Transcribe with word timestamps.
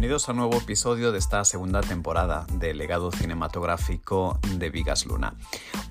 Bienvenidos 0.00 0.30
a 0.30 0.32
un 0.32 0.38
nuevo 0.38 0.56
episodio 0.56 1.12
de 1.12 1.18
esta 1.18 1.44
segunda 1.44 1.82
temporada 1.82 2.46
del 2.54 2.78
legado 2.78 3.12
cinematográfico 3.12 4.40
de 4.56 4.70
Vigas 4.70 5.04
Luna. 5.04 5.34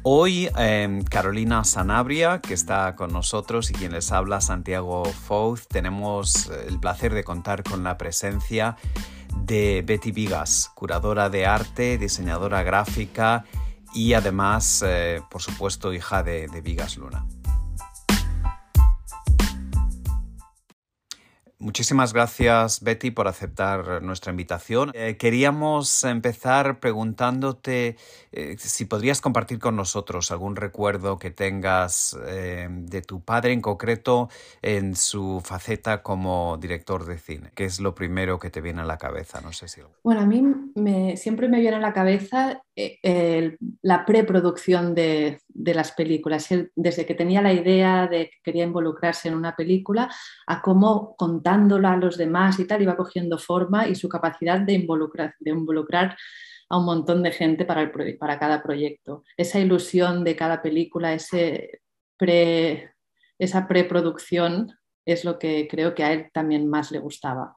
Hoy 0.01 0.49
em, 0.57 1.03
Carolina 1.03 1.63
Sanabria, 1.63 2.41
que 2.41 2.55
está 2.55 2.95
con 2.95 3.13
nosotros, 3.13 3.69
y 3.69 3.73
quien 3.73 3.91
les 3.91 4.11
habla, 4.11 4.41
Santiago 4.41 5.05
Fouz, 5.05 5.67
tenemos 5.67 6.49
el 6.67 6.79
placer 6.79 7.13
de 7.13 7.23
contar 7.23 7.61
con 7.61 7.83
la 7.83 7.99
presencia 7.99 8.77
de 9.43 9.83
Betty 9.85 10.11
Vigas, 10.11 10.71
curadora 10.73 11.29
de 11.29 11.45
arte, 11.45 11.99
diseñadora 11.99 12.63
gráfica 12.63 13.45
y 13.93 14.13
además, 14.13 14.83
eh, 14.87 15.21
por 15.29 15.43
supuesto, 15.43 15.93
hija 15.93 16.23
de 16.23 16.47
Vigas 16.63 16.97
Luna. 16.97 17.27
Muchísimas 21.61 22.13
gracias, 22.13 22.81
Betty, 22.81 23.11
por 23.11 23.27
aceptar 23.27 24.01
nuestra 24.01 24.31
invitación. 24.31 24.91
Eh, 24.93 25.17
queríamos 25.17 26.05
empezar 26.05 26.79
preguntándote 26.79 27.97
eh, 28.31 28.55
si 28.57 28.85
podrías 28.85 29.21
compartir 29.21 29.59
con 29.59 29.75
nosotros 29.75 30.31
algún 30.31 30.55
recuerdo 30.55 31.17
que 31.17 31.31
tengas 31.31 32.17
eh, 32.27 32.67
de 32.69 33.01
tu 33.01 33.21
padre 33.21 33.53
en 33.53 33.61
concreto 33.61 34.29
en 34.61 34.95
su 34.95 35.41
faceta 35.43 36.03
como 36.03 36.57
director 36.57 37.05
de 37.05 37.17
cine. 37.17 37.51
¿Qué 37.55 37.65
es 37.65 37.79
lo 37.79 37.95
primero 37.95 38.39
que 38.39 38.49
te 38.49 38.61
viene 38.61 38.81
a 38.81 38.85
la 38.85 38.97
cabeza? 38.97 39.41
No 39.41 39.53
sé 39.53 39.67
si. 39.67 39.81
Bueno, 40.03 40.21
a 40.21 40.25
mí 40.25 40.43
me, 40.75 41.17
siempre 41.17 41.47
me 41.47 41.59
viene 41.59 41.77
a 41.77 41.81
la 41.81 41.93
cabeza 41.93 42.61
la 43.81 44.05
preproducción 44.05 44.95
de, 44.95 45.41
de 45.47 45.73
las 45.73 45.91
películas. 45.91 46.47
desde 46.75 47.05
que 47.05 47.15
tenía 47.15 47.41
la 47.41 47.53
idea 47.53 48.07
de 48.07 48.29
que 48.29 48.37
quería 48.43 48.63
involucrarse 48.63 49.27
en 49.27 49.35
una 49.35 49.55
película, 49.55 50.09
a 50.47 50.61
cómo 50.61 51.15
contándola 51.17 51.93
a 51.93 51.97
los 51.97 52.17
demás 52.17 52.59
y 52.59 52.65
tal 52.65 52.81
iba 52.81 52.95
cogiendo 52.95 53.37
forma 53.37 53.87
y 53.87 53.95
su 53.95 54.07
capacidad 54.07 54.59
de 54.59 54.73
involucrar 54.73 56.15
a 56.69 56.77
un 56.77 56.85
montón 56.85 57.23
de 57.23 57.31
gente 57.31 57.65
para, 57.65 57.81
el, 57.81 58.17
para 58.17 58.39
cada 58.39 58.61
proyecto. 58.61 59.23
Esa 59.37 59.59
ilusión 59.59 60.23
de 60.23 60.35
cada 60.35 60.61
película, 60.61 61.13
ese 61.13 61.81
pre, 62.17 62.93
esa 63.37 63.67
preproducción 63.67 64.71
es 65.05 65.25
lo 65.25 65.39
que 65.39 65.67
creo 65.69 65.95
que 65.95 66.03
a 66.03 66.13
él 66.13 66.29
también 66.31 66.67
más 66.67 66.91
le 66.91 66.99
gustaba 66.99 67.55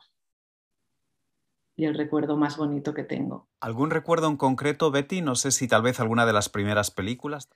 y 1.76 1.84
el 1.84 1.94
recuerdo 1.94 2.36
más 2.36 2.56
bonito 2.56 2.92
que 2.92 3.04
tengo. 3.04 3.48
¿Algún 3.60 3.90
recuerdo 3.90 4.28
en 4.28 4.36
concreto, 4.36 4.90
Betty? 4.90 5.22
No 5.22 5.34
sé 5.34 5.50
si 5.50 5.68
tal 5.68 5.82
vez 5.82 6.00
alguna 6.00 6.26
de 6.26 6.32
las 6.32 6.48
primeras 6.48 6.90
películas. 6.90 7.48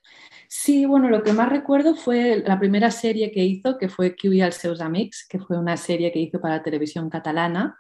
Sí, 0.49 0.87
bueno, 0.87 1.09
lo 1.09 1.23
que 1.23 1.33
más 1.33 1.49
recuerdo 1.49 1.95
fue 1.95 2.43
la 2.45 2.59
primera 2.59 2.91
serie 2.91 3.31
que 3.31 3.45
hizo, 3.45 3.79
que 3.79 3.89
fue 3.89 4.17
QI 4.17 4.41
al 4.41 4.53
seus 4.53 4.81
amics, 4.81 5.27
que 5.29 5.39
fue 5.39 5.59
una 5.59 5.77
serie 5.77 6.13
que 6.13 6.21
hizo 6.21 6.41
para 6.41 6.57
la 6.57 6.63
televisión 6.63 7.11
catalana. 7.11 7.79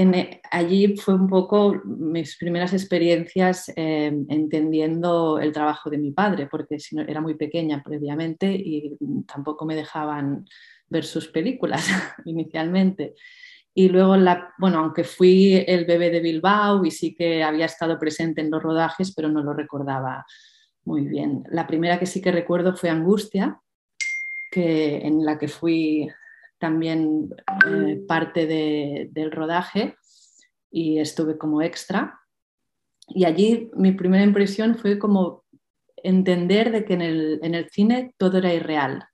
Eh, 0.00 0.40
allí 0.52 0.96
fue 0.96 1.14
un 1.14 1.26
poco 1.26 1.74
mis 1.84 2.36
primeras 2.36 2.72
experiencias 2.72 3.68
eh, 3.74 4.12
entendiendo 4.28 5.40
el 5.40 5.50
trabajo 5.50 5.90
de 5.90 5.98
mi 5.98 6.12
padre, 6.12 6.46
porque 6.46 6.76
era 7.04 7.20
muy 7.20 7.34
pequeña 7.34 7.82
previamente 7.82 8.52
y 8.52 8.96
tampoco 9.26 9.66
me 9.66 9.74
dejaban 9.74 10.44
ver 10.88 11.04
sus 11.04 11.26
películas 11.26 11.84
inicialmente. 12.26 13.14
Y 13.74 13.88
luego, 13.88 14.16
la, 14.16 14.54
bueno, 14.58 14.78
aunque 14.78 15.02
fui 15.02 15.64
el 15.66 15.84
bebé 15.84 16.10
de 16.10 16.20
Bilbao 16.20 16.84
y 16.84 16.92
sí 16.92 17.16
que 17.16 17.42
había 17.42 17.66
estado 17.66 17.98
presente 17.98 18.40
en 18.40 18.52
los 18.52 18.62
rodajes, 18.62 19.12
pero 19.12 19.28
no 19.28 19.42
lo 19.42 19.52
recordaba 19.52 20.24
muy 20.84 21.08
bien. 21.08 21.42
La 21.50 21.66
primera 21.66 21.98
que 21.98 22.06
sí 22.06 22.22
que 22.22 22.30
recuerdo 22.30 22.76
fue 22.76 22.88
Angustia, 22.88 23.60
que, 24.52 24.98
en 24.98 25.24
la 25.24 25.38
que 25.38 25.48
fui 25.48 26.08
también 26.58 27.30
eh, 27.66 28.00
parte 28.06 28.46
del 28.46 29.30
rodaje 29.30 29.96
y 30.70 30.98
estuve 30.98 31.38
como 31.38 31.62
extra. 31.62 32.20
Y 33.08 33.24
allí 33.24 33.70
mi 33.74 33.92
primera 33.92 34.24
impresión 34.24 34.76
fue 34.76 34.98
como 34.98 35.44
entender 35.96 36.70
de 36.70 36.84
que 36.84 36.94
en 36.94 37.02
el, 37.02 37.40
en 37.42 37.54
el 37.54 37.68
cine 37.70 38.14
todo 38.18 38.38
era 38.38 38.52
irreal, 38.52 39.04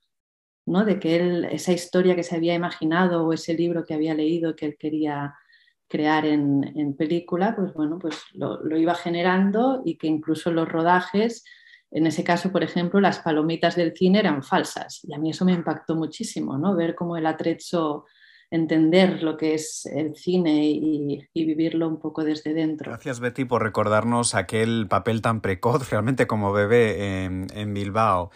de 0.66 0.99
que 0.99 1.16
él, 1.16 1.44
esa 1.47 1.72
historia 1.72 2.16
que 2.16 2.22
se 2.22 2.37
había 2.37 2.55
imaginado 2.55 3.25
o 3.25 3.32
ese 3.32 3.55
libro 3.55 3.84
que 3.84 3.94
había 3.94 4.15
leído 4.15 4.56
que 4.56 4.66
él 4.66 4.76
quería 4.78 5.34
crear 5.88 6.25
en, 6.25 6.97
película, 6.97 7.55
pues 7.55 7.72
bueno, 7.75 7.99
pues 7.99 8.21
lo, 8.32 8.76
iba 8.76 8.94
generando 8.94 9.82
y 9.84 9.97
que 9.97 10.06
incluso 10.06 10.50
los 10.50 10.69
rodajes, 10.69 11.44
en 11.94 12.06
ese 12.06 12.25
caso, 12.25 12.53
por 12.53 12.62
ejemplo, 12.62 13.00
las 13.00 13.21
palomitas 13.21 13.77
del 13.77 13.97
cine 13.97 14.19
eran 14.19 14.43
falsas. 14.43 15.00
Y 15.05 15.15
a 15.15 15.19
mí 15.19 15.31
eso 15.31 15.44
me 15.44 15.53
impactó 15.53 15.94
muchísimo, 15.94 16.59
¿no? 16.59 16.77
Ver 16.77 16.94
cómo 16.94 17.16
el 17.16 17.27
atrecho 17.27 18.05
entender 18.50 19.22
lo 19.22 19.37
que 19.37 19.55
es 19.55 19.87
el 19.87 20.15
cine 20.15 20.66
y, 20.66 21.27
vivirlo 21.34 21.88
un 21.88 21.99
poco 21.99 22.22
desde 22.22 22.53
dentro. 22.53 22.91
Gracias 22.91 23.19
Betty 23.19 23.44
por 23.44 23.62
recordarnos 23.62 24.34
aquel 24.34 24.87
papel 24.88 25.22
tan 25.22 25.41
precoz 25.41 25.88
realmente 25.91 26.27
como 26.27 26.53
bebé 26.53 27.25
en 27.25 27.75
Bilbao 27.75 28.31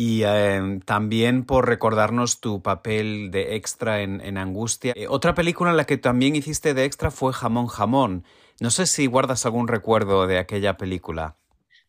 y 0.00 0.22
em, 0.22 0.80
también 0.80 1.44
por 1.44 1.68
recordarnos 1.68 2.40
tu 2.40 2.62
papel 2.62 3.30
de 3.30 3.56
extra 3.56 4.00
en, 4.00 4.38
Angustia. 4.38 4.94
Eh, 4.96 5.06
otra 5.08 5.34
película 5.34 5.70
en 5.70 5.76
la 5.76 5.84
que 5.84 5.98
también 5.98 6.36
hiciste 6.36 6.72
de 6.72 6.84
extra 6.84 7.10
fue 7.10 7.34
Jamón 7.34 7.66
Jamón. 7.66 8.24
No 8.60 8.70
sé 8.70 8.86
si 8.86 9.06
guardas 9.06 9.44
algún 9.44 9.68
recuerdo 9.68 10.26
de 10.26 10.38
aquella 10.38 10.78
película. 10.78 11.36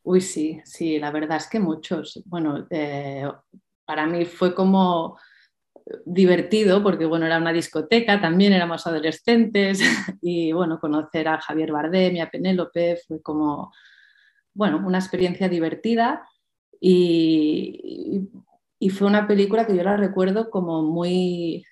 Uy, 0.03 0.21
sí, 0.21 0.61
sí, 0.65 0.99
la 0.99 1.11
verdad 1.11 1.37
es 1.37 1.47
que 1.47 1.59
muchos. 1.59 2.21
Bueno, 2.25 2.65
eh, 2.69 3.29
para 3.85 4.05
mí 4.07 4.25
fue 4.25 4.55
como 4.55 5.17
divertido 6.05 6.83
porque 6.83 7.05
bueno, 7.05 7.25
era 7.25 7.37
una 7.37 7.53
discoteca, 7.53 8.21
también 8.21 8.53
éramos 8.53 8.85
adolescentes 8.87 9.79
y 10.21 10.51
bueno, 10.51 10.79
conocer 10.79 11.27
a 11.27 11.39
Javier 11.39 11.71
Bardem 11.71 12.15
y 12.15 12.19
a 12.21 12.29
Penélope 12.29 12.99
fue 13.07 13.21
como, 13.21 13.71
bueno, 14.53 14.81
una 14.85 14.99
experiencia 14.99 15.49
divertida 15.49 16.27
y, 16.79 18.29
fue 18.89 19.07
una 19.07 19.27
película 19.27 19.67
que 19.67 19.75
yo 19.75 19.83
la 19.83 19.95
recuerdo 19.95 20.49
como 20.49 20.81
muy, 20.81 21.63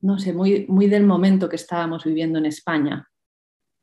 no 0.00 0.18
sé, 0.18 0.32
muy, 0.32 0.64
muy 0.68 0.86
del 0.86 1.04
momento 1.04 1.48
que 1.48 1.56
estábamos 1.56 2.04
viviendo 2.04 2.38
en 2.38 2.46
España. 2.46 3.08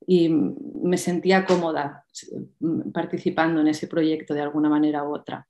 Y 0.08 0.30
me 0.30 0.98
sentía 0.98 1.46
cómoda 1.46 2.06
participando 2.94 3.62
en 3.62 3.68
ese 3.68 3.88
proyecto 3.88 4.34
de 4.34 4.42
alguna 4.42 4.70
manera 4.70 5.04
u 5.04 5.14
otra. 5.14 5.48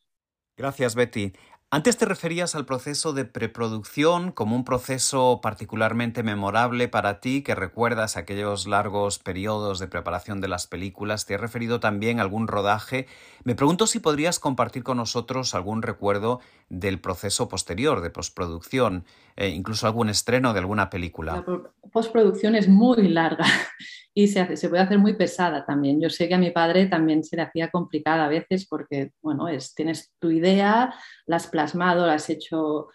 Gracias, 0.56 0.96
Betty. 0.96 1.34
Antes 1.70 1.98
te 1.98 2.06
referías 2.06 2.56
al 2.56 2.66
proceso 2.66 3.12
de 3.12 3.26
preproducción 3.26 4.32
como 4.32 4.56
un 4.56 4.64
proceso 4.64 5.42
particularmente 5.42 6.24
memorable 6.24 6.88
para 6.88 7.20
ti, 7.20 7.44
que 7.44 7.56
recuerdas 7.56 8.16
aquellos 8.16 8.68
largos 8.68 9.20
periodos 9.20 9.78
de 9.80 9.90
preparación 9.90 10.40
de 10.40 10.48
las 10.48 10.66
películas. 10.66 11.26
Te 11.26 11.34
he 11.34 11.38
referido 11.38 11.82
también 11.82 12.20
a 12.20 12.22
algún 12.22 12.48
rodaje. 12.48 13.06
Me 13.44 13.54
pregunto 13.54 13.86
si 13.86 14.00
podrías 14.00 14.40
compartir 14.40 14.84
con 14.84 14.96
nosotros 14.96 15.54
algún 15.56 15.82
recuerdo 15.82 16.40
del 16.70 17.02
proceso 17.02 17.50
posterior 17.50 18.00
de 18.00 18.12
postproducción, 18.12 19.04
e 19.38 19.50
incluso 19.50 19.86
algún 19.86 20.10
estreno 20.10 20.52
de 20.52 20.60
alguna 20.60 20.90
película. 20.90 21.46
La 21.48 21.90
postproducción 21.92 22.56
es 22.56 22.68
muy 22.68 23.08
larga 23.08 23.46
y 24.14 24.28
se, 24.28 24.58
se 24.58 24.68
puede 24.68 24.82
hacer 24.82 24.98
muy 24.98 25.14
pesada 25.14 25.64
también. 25.64 26.02
Yo 26.02 26.10
sé 26.10 26.28
que 26.28 26.34
a 26.34 26.40
mi 26.40 26.50
padre 26.50 26.88
también 26.88 27.24
se 27.24 27.36
le 27.36 27.44
hacía 27.44 27.70
complicada 27.70 28.26
a 28.26 28.30
veces 28.30 28.68
porque, 28.68 29.12
bueno, 29.22 29.48
es, 29.48 29.76
tienes 29.76 30.12
tu 30.20 30.32
idea, 30.32 30.92
la 31.28 31.36
has 31.36 31.48
plasmado, 31.48 32.08
la 32.08 32.16
has 32.16 32.30
hecho 32.32 32.88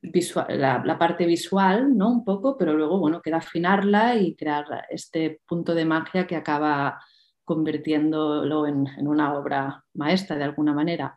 visual, 0.00 0.46
la, 0.60 0.98
parte 0.98 1.26
visual, 1.26 1.96
¿no? 1.96 2.10
Un 2.10 2.24
poco, 2.24 2.56
pero 2.56 2.74
luego, 2.74 3.00
bueno, 3.00 3.20
queda 3.20 3.38
afinarla 3.38 4.14
y 4.14 4.36
crear 4.36 4.86
este 4.90 5.40
punto 5.46 5.74
de 5.74 5.84
magia 5.84 6.28
que 6.28 6.36
acaba 6.36 7.02
convirtiéndolo 7.44 8.68
en, 8.68 8.86
en 8.86 9.08
una 9.08 9.36
obra 9.36 9.84
maestra 9.94 10.36
de 10.36 10.44
alguna 10.44 10.72
manera. 10.72 11.16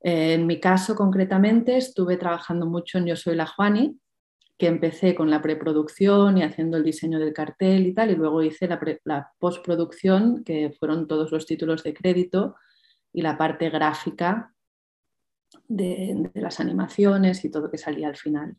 Eh, 0.00 0.34
en 0.34 0.46
mi 0.46 0.58
caso, 0.58 0.96
concretamente, 0.96 1.76
estuve 1.76 2.16
trabajando 2.16 2.66
mucho 2.66 2.98
en 2.98 3.06
Yo 3.06 3.16
Soy 3.16 3.36
la 3.36 3.46
Juani, 3.46 3.96
que 4.58 4.66
empecé 4.68 5.14
con 5.14 5.30
la 5.30 5.42
preproducción 5.42 6.38
y 6.38 6.42
haciendo 6.42 6.78
el 6.78 6.84
diseño 6.84 7.18
del 7.18 7.34
cartel 7.34 7.86
y 7.86 7.92
tal, 7.92 8.10
y 8.10 8.16
luego 8.16 8.42
hice 8.42 8.68
la, 9.04 9.32
postproducción, 9.38 10.44
que 10.44 10.74
fueron 10.78 11.06
todos 11.06 11.30
los 11.30 11.46
títulos 11.46 11.82
de 11.82 11.92
crédito 11.92 12.56
y 13.12 13.20
la 13.22 13.36
parte 13.36 13.68
gráfica 13.68 14.54
de, 15.68 16.30
las 16.34 16.58
animaciones 16.60 17.44
y 17.44 17.50
todo 17.50 17.70
que 17.70 17.78
salía 17.78 18.08
al 18.08 18.16
final. 18.16 18.56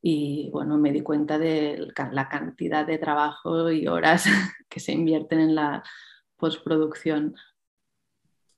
Y 0.00 0.48
bueno, 0.52 0.78
me 0.78 0.92
di 0.92 1.02
cuenta 1.02 1.38
de 1.38 1.88
la 2.12 2.28
cantidad 2.28 2.86
de 2.86 2.98
trabajo 2.98 3.70
y 3.70 3.86
horas 3.88 4.24
que 4.68 4.80
se 4.80 4.92
invierten 4.92 5.40
en 5.40 5.54
la 5.56 5.82
postproducción, 6.36 7.34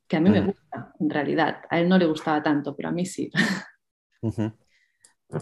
que 0.07 0.19
a 0.19 0.21
mí 0.21 0.29
me 0.29 0.43
mm. 0.43 0.47
gusta, 0.47 0.93
en 1.01 1.11
realidad. 1.11 1.63
A 1.71 1.81
él 1.81 1.89
no 1.89 1.97
le 1.97 2.07
gustaba 2.07 2.43
tanto, 2.43 2.77
pero 2.77 2.91
a 2.91 2.93
mí 2.93 3.07
sí. 3.07 3.31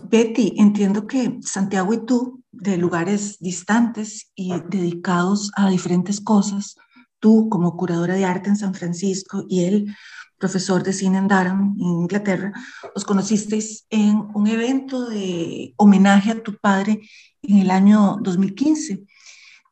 Betty, 0.09 0.55
entiendo 0.57 1.07
que 1.07 1.39
Santiago 1.43 1.93
y 1.93 2.05
tú, 2.05 2.43
de 2.53 2.77
lugares 2.77 3.39
distantes 3.41 4.31
y 4.35 4.53
dedicados 4.69 5.51
a 5.57 5.69
diferentes 5.69 6.21
cosas, 6.21 6.77
tú 7.19 7.49
como 7.49 7.77
curadora 7.77 8.15
de 8.15 8.25
arte 8.25 8.51
en 8.51 8.57
San 8.57 8.75
Francisco 8.75 9.45
y 9.49 9.65
él 9.65 9.97
profesor 10.39 10.83
de 10.83 10.93
cine 10.93 11.19
en 11.19 11.29
Durham, 11.29 11.77
en 11.79 11.87
Inglaterra, 11.87 12.53
os 12.95 13.05
conocisteis 13.05 13.87
en 13.91 14.27
un 14.35 14.47
evento 14.47 15.09
de 15.09 15.75
homenaje 15.77 16.31
a 16.31 16.43
tu 16.43 16.57
padre 16.57 17.01
en 17.43 17.59
el 17.59 17.71
año 17.71 18.17
2015. 18.23 19.05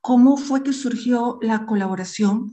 ¿Cómo 0.02 0.36
fue 0.36 0.62
que 0.62 0.74
surgió 0.74 1.38
la 1.40 1.64
colaboración 1.64 2.52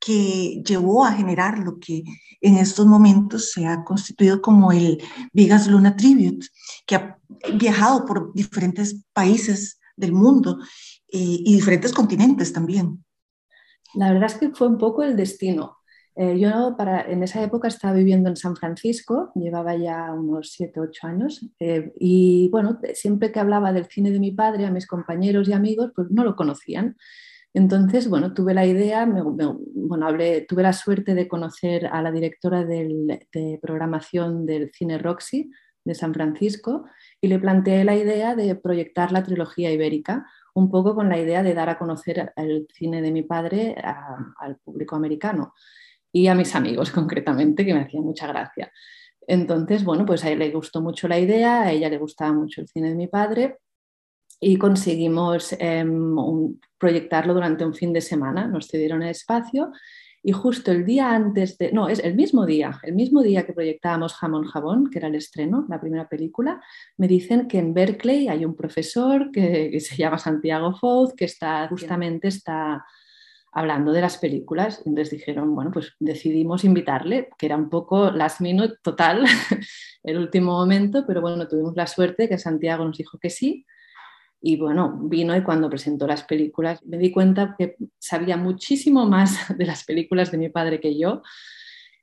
que 0.00 0.62
llevó 0.64 1.04
a 1.04 1.12
generar 1.12 1.58
lo 1.58 1.78
que 1.78 2.02
en 2.40 2.56
estos 2.56 2.86
momentos 2.86 3.50
se 3.52 3.66
ha 3.66 3.84
constituido 3.84 4.40
como 4.40 4.72
el 4.72 5.02
Vigas 5.32 5.66
Luna 5.66 5.96
Tribute, 5.96 6.46
que 6.86 6.94
ha 6.96 7.18
viajado 7.54 8.04
por 8.04 8.32
diferentes 8.32 9.04
países 9.12 9.78
del 9.96 10.12
mundo 10.12 10.58
eh, 11.08 11.18
y 11.18 11.54
diferentes 11.54 11.92
continentes 11.92 12.52
también? 12.52 13.04
La 13.94 14.12
verdad 14.12 14.30
es 14.30 14.38
que 14.38 14.50
fue 14.50 14.68
un 14.68 14.78
poco 14.78 15.02
el 15.02 15.16
destino. 15.16 15.78
Eh, 16.14 16.38
yo 16.38 16.74
para, 16.76 17.02
en 17.02 17.22
esa 17.22 17.42
época 17.42 17.68
estaba 17.68 17.94
viviendo 17.94 18.28
en 18.28 18.36
San 18.36 18.56
Francisco, 18.56 19.30
llevaba 19.34 19.76
ya 19.76 20.12
unos 20.12 20.50
7, 20.52 20.80
8 20.80 21.06
años, 21.06 21.48
eh, 21.60 21.92
y 21.98 22.48
bueno, 22.50 22.80
siempre 22.94 23.30
que 23.30 23.38
hablaba 23.38 23.72
del 23.72 23.86
cine 23.86 24.10
de 24.10 24.18
mi 24.18 24.32
padre 24.32 24.66
a 24.66 24.70
mis 24.72 24.86
compañeros 24.86 25.48
y 25.48 25.52
amigos, 25.52 25.92
pues 25.94 26.10
no 26.10 26.24
lo 26.24 26.34
conocían. 26.34 26.96
Entonces, 27.58 28.08
bueno, 28.08 28.34
tuve 28.34 28.54
la 28.54 28.64
idea, 28.66 29.04
bueno, 29.04 29.58
tuve 30.48 30.62
la 30.62 30.72
suerte 30.72 31.16
de 31.16 31.26
conocer 31.26 31.86
a 31.86 32.00
la 32.02 32.12
directora 32.12 32.64
de 32.64 33.58
programación 33.60 34.46
del 34.46 34.70
Cine 34.72 34.96
Roxy 34.96 35.50
de 35.84 35.96
San 35.96 36.14
Francisco 36.14 36.84
y 37.20 37.26
le 37.26 37.40
planteé 37.40 37.82
la 37.82 37.96
idea 37.96 38.36
de 38.36 38.54
proyectar 38.54 39.10
la 39.10 39.24
trilogía 39.24 39.72
ibérica, 39.72 40.24
un 40.54 40.70
poco 40.70 40.94
con 40.94 41.08
la 41.08 41.18
idea 41.18 41.42
de 41.42 41.52
dar 41.52 41.68
a 41.68 41.78
conocer 41.78 42.32
el 42.36 42.68
cine 42.72 43.02
de 43.02 43.10
mi 43.10 43.24
padre 43.24 43.74
al 44.38 44.58
público 44.58 44.94
americano 44.94 45.52
y 46.12 46.28
a 46.28 46.36
mis 46.36 46.54
amigos 46.54 46.90
concretamente, 46.92 47.66
que 47.66 47.74
me 47.74 47.80
hacían 47.80 48.04
mucha 48.04 48.28
gracia. 48.28 48.70
Entonces, 49.26 49.82
bueno, 49.82 50.06
pues 50.06 50.24
a 50.24 50.30
él 50.30 50.38
le 50.38 50.52
gustó 50.52 50.80
mucho 50.80 51.08
la 51.08 51.18
idea, 51.18 51.62
a 51.62 51.72
ella 51.72 51.88
le 51.88 51.98
gustaba 51.98 52.32
mucho 52.32 52.60
el 52.60 52.68
cine 52.68 52.90
de 52.90 52.94
mi 52.94 53.08
padre 53.08 53.58
y 54.40 54.56
conseguimos 54.56 55.54
em, 55.58 56.14
proyectarlo 56.78 57.34
durante 57.34 57.64
un 57.64 57.74
fin 57.74 57.92
de 57.92 58.00
semana. 58.00 58.46
Nos 58.46 58.68
cedieron 58.68 59.02
el 59.02 59.10
espacio 59.10 59.72
y 60.22 60.32
justo 60.32 60.72
el 60.72 60.84
día 60.84 61.14
antes 61.14 61.58
de, 61.58 61.72
no, 61.72 61.88
es 61.88 62.00
el 62.00 62.14
mismo 62.14 62.44
día, 62.44 62.78
el 62.82 62.94
mismo 62.94 63.22
día 63.22 63.46
que 63.46 63.52
proyectábamos 63.52 64.14
Jamón 64.14 64.44
Jabón, 64.44 64.90
que 64.90 64.98
era 64.98 65.08
el 65.08 65.14
estreno, 65.14 65.64
la 65.68 65.80
primera 65.80 66.08
película, 66.08 66.60
me 66.96 67.06
dicen 67.06 67.46
que 67.46 67.58
en 67.58 67.72
Berkeley 67.72 68.28
hay 68.28 68.44
un 68.44 68.56
profesor 68.56 69.30
que, 69.30 69.78
se 69.80 69.96
llama 69.96 70.18
Santiago 70.18 70.74
Fouz, 70.74 71.14
que 71.14 71.24
está 71.24 71.68
justamente 71.68 72.28
está 72.28 72.84
hablando 73.52 73.92
de 73.92 74.00
las 74.00 74.18
películas. 74.18 74.82
Entonces 74.84 75.10
dijeron, 75.10 75.54
bueno, 75.54 75.70
pues 75.70 75.94
decidimos 76.00 76.64
invitarle, 76.64 77.28
que 77.38 77.46
era 77.46 77.56
un 77.56 77.70
poco 77.70 78.10
last 78.10 78.40
minute 78.40 78.74
total, 78.82 79.24
el 80.02 80.18
último 80.18 80.52
momento, 80.52 81.04
pero 81.06 81.20
bueno, 81.20 81.46
tuvimos 81.46 81.74
la 81.76 81.86
suerte 81.86 82.28
que 82.28 82.38
Santiago 82.38 82.84
nos 82.84 82.98
dijo 82.98 83.18
que 83.18 83.30
sí. 83.30 83.64
Y 84.40 84.56
bueno, 84.56 84.98
vino 85.02 85.36
y 85.36 85.42
cuando 85.42 85.68
presentó 85.68 86.06
las 86.06 86.22
películas 86.22 86.84
me 86.84 86.96
di 86.96 87.10
cuenta 87.10 87.56
que 87.58 87.76
sabía 87.98 88.36
muchísimo 88.36 89.06
más 89.06 89.36
de 89.58 89.66
las 89.66 89.84
películas 89.84 90.30
de 90.30 90.38
mi 90.38 90.48
padre 90.48 90.80
que 90.80 90.98
yo 90.98 91.22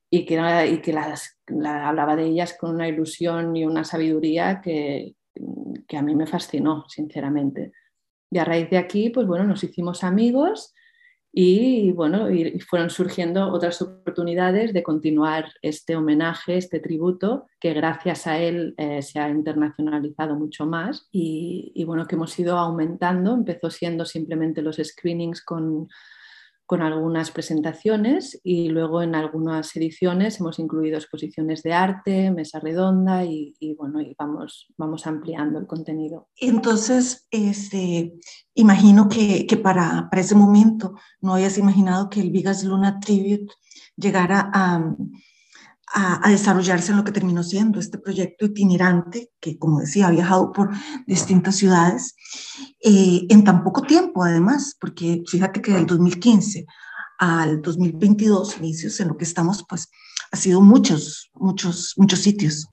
y 0.10 0.26
que, 0.26 0.36
y 0.72 0.82
que 0.82 0.94
las, 0.94 1.40
hablaba 1.66 2.16
de 2.16 2.26
ellas 2.26 2.56
con 2.60 2.76
una 2.76 2.88
ilusión 2.88 3.56
y 3.56 3.66
una 3.66 3.84
sabiduría 3.84 4.62
que, 4.62 5.16
que 5.88 5.98
a 5.98 6.02
mí 6.02 6.16
me 6.16 6.28
fascinó, 6.28 6.86
sinceramente. 6.88 7.72
Y 8.30 8.38
a 8.38 8.46
raíz 8.46 8.70
de 8.70 8.78
aquí, 8.78 9.10
pues 9.10 9.26
bueno, 9.26 9.46
nos 9.46 9.64
hicimos 9.64 10.04
amigos 10.04 10.75
y 11.38 11.92
bueno, 11.92 12.32
y 12.32 12.62
fueron 12.62 12.90
surgiendo 12.90 13.50
otras 13.52 13.82
oportunidades 13.82 14.72
de 14.72 14.84
continuar 14.84 15.52
este 15.62 15.98
homenaje, 15.98 16.56
este 16.56 16.80
tributo, 16.80 17.48
que 17.60 17.74
gracias 17.74 18.26
a 18.26 18.40
él 18.40 18.74
eh, 18.78 19.02
se 19.02 19.20
ha 19.20 19.28
internacionalizado 19.30 20.36
mucho 20.36 20.66
más 20.66 21.10
y, 21.12 21.74
y, 21.76 21.84
bueno, 21.84 22.08
que 22.08 22.16
hemos 22.16 22.40
ido 22.40 22.58
aumentando. 22.58 23.34
Empezó 23.34 23.70
siendo 23.70 24.06
simplemente 24.06 24.62
los 24.62 24.78
screenings 24.78 25.42
con, 25.42 25.90
con 26.66 26.82
algunas 26.82 27.30
presentaciones 27.30 28.40
y 28.44 28.70
luego 28.70 29.02
en 29.04 29.14
algunas 29.14 29.76
ediciones 29.76 30.40
hemos 30.40 30.58
incluido 30.58 30.98
exposiciones 30.98 31.62
de 31.62 31.74
arte, 31.74 32.32
mesa 32.32 32.60
redonda 32.60 33.24
y, 33.24 33.76
bueno, 33.78 34.00
vamos, 34.18 34.68
vamos 34.76 35.06
ampliando 35.06 35.60
el 35.60 35.68
contenido. 35.68 36.30
Entonces, 36.36 37.28
este, 37.30 38.14
imagino 38.56 39.08
que, 39.08 39.46
que 39.46 39.58
para, 39.58 40.08
para, 40.10 40.22
ese 40.22 40.36
momento 40.36 40.96
no 41.22 41.36
hayas 41.36 41.58
imaginado 41.58 42.10
que 42.10 42.22
el 42.22 42.32
Vigas 42.32 42.64
Luna 42.64 43.00
Tribute 43.00 43.54
llegara 43.96 44.50
a, 44.54 44.96
a, 45.94 46.30
desarrollarse 46.30 46.92
en 46.92 46.98
lo 46.98 47.04
que 47.04 47.12
terminó 47.12 47.44
siendo 47.44 47.80
este 47.80 47.98
proyecto 47.98 48.46
itinerante, 48.46 49.32
que 49.40 49.58
como 49.58 49.80
decía, 49.80 50.08
ha 50.08 50.12
viajado 50.12 50.52
por 50.52 50.72
distintas 51.06 51.56
ciudades 51.56 52.16
eh, 52.84 53.26
en 53.30 53.44
tan 53.44 53.64
poco 53.64 53.82
tiempo 53.82 54.24
además, 54.24 54.76
porque 54.80 55.24
fíjate 55.28 55.62
que 55.62 55.74
del 55.74 55.86
2015 55.86 56.66
al 57.18 57.62
2022, 57.62 58.58
inicios 58.58 59.00
en 59.00 59.10
lo 59.10 59.18
que 59.18 59.24
estamos, 59.24 59.66
pues 59.68 59.90
ha 60.32 60.38
sido 60.38 60.62
muchos, 60.62 61.30
muchos, 61.34 61.94
muchos 61.98 62.20
sitios. 62.20 62.68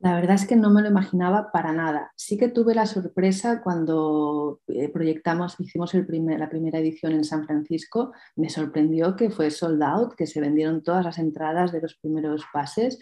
La 0.00 0.14
verdad 0.14 0.36
es 0.36 0.46
que 0.46 0.54
no 0.54 0.70
me 0.70 0.80
lo 0.80 0.88
imaginaba 0.88 1.50
para 1.50 1.72
nada. 1.72 2.12
Sí 2.14 2.38
que 2.38 2.48
tuve 2.48 2.74
la 2.74 2.86
sorpresa 2.86 3.60
cuando 3.62 4.60
eh, 4.68 4.88
proyectamos, 4.88 5.56
hicimos 5.58 5.92
el 5.94 6.06
primer, 6.06 6.38
la 6.38 6.48
primera 6.48 6.78
edición 6.78 7.12
en 7.12 7.24
San 7.24 7.44
Francisco. 7.44 8.12
Me 8.36 8.48
sorprendió 8.48 9.16
que 9.16 9.30
fue 9.30 9.50
sold 9.50 9.82
out, 9.82 10.14
que 10.14 10.28
se 10.28 10.40
vendieron 10.40 10.84
todas 10.84 11.04
las 11.04 11.18
entradas 11.18 11.72
de 11.72 11.80
los 11.80 11.96
primeros 11.96 12.44
pases 12.52 13.00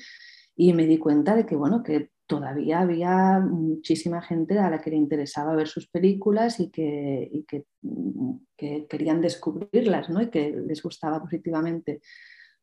y 0.56 0.72
me 0.72 0.86
di 0.86 0.96
cuenta 0.98 1.36
de 1.36 1.44
que, 1.44 1.54
bueno, 1.54 1.82
que 1.82 2.10
todavía 2.26 2.80
había 2.80 3.40
muchísima 3.40 4.22
gente 4.22 4.58
a 4.58 4.70
la 4.70 4.80
que 4.80 4.90
le 4.90 4.96
interesaba 4.96 5.54
ver 5.54 5.68
sus 5.68 5.88
películas 5.88 6.60
y 6.60 6.70
que, 6.70 7.30
mm, 7.82 8.36
que 8.56 8.86
querían 8.88 9.20
descubrirlas 9.20 10.08
¿no? 10.08 10.22
y 10.22 10.30
que 10.30 10.50
les 10.66 10.82
gustaba 10.82 11.20
positivamente. 11.20 12.00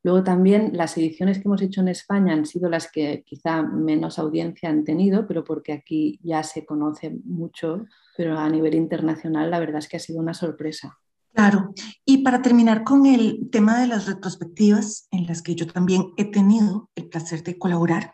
Luego 0.04 0.22
también 0.22 0.72
las 0.74 0.98
ediciones 0.98 1.38
que 1.38 1.44
hemos 1.46 1.62
hecho 1.62 1.80
en 1.80 1.88
España 1.88 2.34
han 2.34 2.46
sido 2.46 2.70
las 2.70 2.92
que 2.92 3.24
quizá 3.26 3.64
menos 3.64 4.20
audiencia 4.20 4.70
han 4.70 4.84
tenido, 4.84 5.26
pero 5.26 5.46
porque 5.46 5.72
aquí 5.72 6.20
ya 6.22 6.44
se 6.44 6.66
conoce 6.66 7.16
mucho, 7.24 7.86
pero 8.18 8.38
a 8.38 8.50
nivel 8.50 8.76
internacional 8.76 9.50
la 9.50 9.60
verdad 9.60 9.78
es 9.78 9.88
que 9.88 9.98
ha 9.98 10.02
sido 10.02 10.20
una 10.20 10.34
sorpresa. 10.34 11.00
Claro, 11.34 11.74
y 12.06 12.20
para 12.20 12.42
terminar 12.42 12.84
con 12.84 13.06
el 13.06 13.50
tema 13.50 13.80
de 13.80 13.88
las 13.88 14.06
retrospectivas, 14.06 15.08
en 15.10 15.26
las 15.26 15.42
que 15.42 15.56
yo 15.56 15.66
también 15.66 16.12
he 16.18 16.26
tenido 16.26 16.92
el 16.96 17.08
placer 17.08 17.42
de 17.42 17.58
colaborar, 17.58 18.14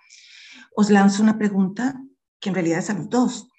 os 0.75 0.91
lanzo 0.91 1.24
una 1.24 1.38
pregunta 1.38 2.01
que 2.39 2.50
en 2.50 2.55
realidad 2.55 2.79
es 2.79 2.89
a 2.91 2.93
los 2.93 3.10
dos. 3.10 3.50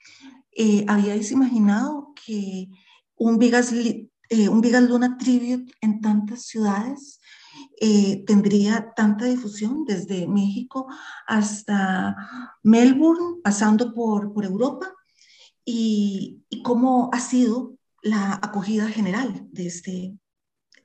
Eh, 0.56 0.84
¿Habíais 0.88 1.32
imaginado 1.32 2.14
que 2.14 2.68
un 3.16 3.38
Vigas, 3.38 3.72
eh, 3.72 4.48
un 4.48 4.60
Vigas 4.62 4.84
Luna 4.84 5.18
Tribute 5.18 5.70
en 5.82 6.00
tantas 6.00 6.46
ciudades 6.46 7.19
eh, 7.80 8.24
tendría 8.26 8.92
tanta 8.94 9.24
difusión 9.24 9.84
desde 9.84 10.26
México 10.26 10.86
hasta 11.26 12.16
Melbourne, 12.62 13.40
pasando 13.42 13.94
por, 13.94 14.32
por 14.32 14.44
Europa, 14.44 14.86
y, 15.64 16.44
cómo 16.64 17.10
ha 17.12 17.20
sido 17.20 17.76
la 18.02 18.34
acogida 18.34 18.88
general 18.88 19.46
de 19.52 19.66
este, 19.66 20.18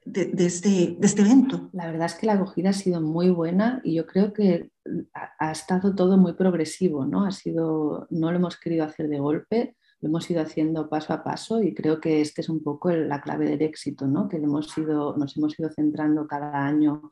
de, 0.05 0.45
este, 0.45 0.95
de 0.99 1.07
este 1.07 1.21
evento. 1.21 1.69
La 1.73 1.87
verdad 1.87 2.05
es 2.05 2.15
que 2.15 2.27
la 2.27 2.33
acogida 2.33 2.69
ha 2.69 2.73
sido 2.73 3.01
muy 3.01 3.29
buena 3.29 3.81
y 3.83 3.95
yo 3.95 4.05
creo 4.05 4.33
que 4.33 4.69
ha, 5.13 5.31
ha 5.39 5.51
estado 5.51 5.95
todo 5.95 6.17
muy 6.17 6.33
progresivo, 6.33 7.05
¿no? 7.05 7.25
Ha 7.25 7.31
sido, 7.31 8.07
no 8.09 8.31
lo 8.31 8.37
hemos 8.37 8.57
querido 8.57 8.85
hacer 8.85 9.09
de 9.09 9.19
golpe, 9.19 9.75
lo 10.05 10.09
hemos 10.09 10.29
ido 10.29 10.43
haciendo 10.43 10.87
paso 10.87 11.13
a 11.13 11.23
paso 11.23 11.63
y 11.63 11.73
creo 11.73 11.99
que 11.99 12.21
este 12.21 12.41
es 12.41 12.49
un 12.49 12.61
poco 12.61 12.91
la 12.91 13.21
clave 13.21 13.49
del 13.49 13.63
éxito, 13.63 14.05
¿no? 14.05 14.29
que 14.29 14.37
hemos 14.37 14.77
ido, 14.77 15.17
nos 15.17 15.35
hemos 15.35 15.59
ido 15.59 15.71
centrando 15.71 16.27
cada 16.27 16.63
año 16.63 17.09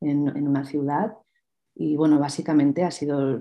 en, 0.00 0.28
en, 0.28 0.46
una 0.46 0.64
ciudad. 0.64 1.14
Y 1.74 1.96
bueno, 1.96 2.20
básicamente 2.20 2.84
ha 2.84 2.92
sido, 2.92 3.40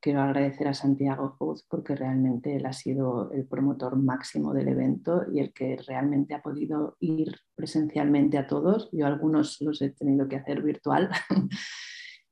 quiero 0.00 0.22
agradecer 0.22 0.66
a 0.66 0.72
Santiago 0.72 1.34
Foz 1.38 1.66
porque 1.68 1.94
realmente 1.94 2.56
él 2.56 2.64
ha 2.64 2.72
sido 2.72 3.30
el 3.32 3.46
promotor 3.46 3.96
máximo 3.96 4.54
del 4.54 4.68
evento 4.68 5.24
y 5.30 5.40
el 5.40 5.52
que 5.52 5.76
realmente 5.86 6.32
ha 6.32 6.40
podido 6.40 6.96
ir 7.00 7.34
presencialmente 7.54 8.38
a 8.38 8.46
todos. 8.46 8.88
Yo 8.92 9.06
algunos 9.06 9.60
los 9.60 9.82
he 9.82 9.90
tenido 9.90 10.26
que 10.26 10.36
hacer 10.36 10.62
virtual. 10.62 11.10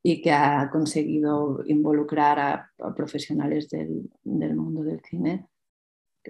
y 0.03 0.23
que 0.23 0.33
ha 0.33 0.71
conseguido 0.71 1.63
involucrar 1.67 2.39
a, 2.39 2.71
a 2.79 2.95
profesionales 2.95 3.69
del, 3.69 4.11
del, 4.25 4.57
mundo 4.57 4.83
del 4.83 5.03
cine 5.03 5.50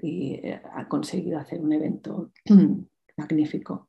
y 0.03 0.35
eh, 0.35 0.61
ha 0.75 0.89
conseguido 0.89 1.39
hacer 1.39 1.61
un 1.61 1.73
evento 1.73 2.33
magnífico. 3.17 3.89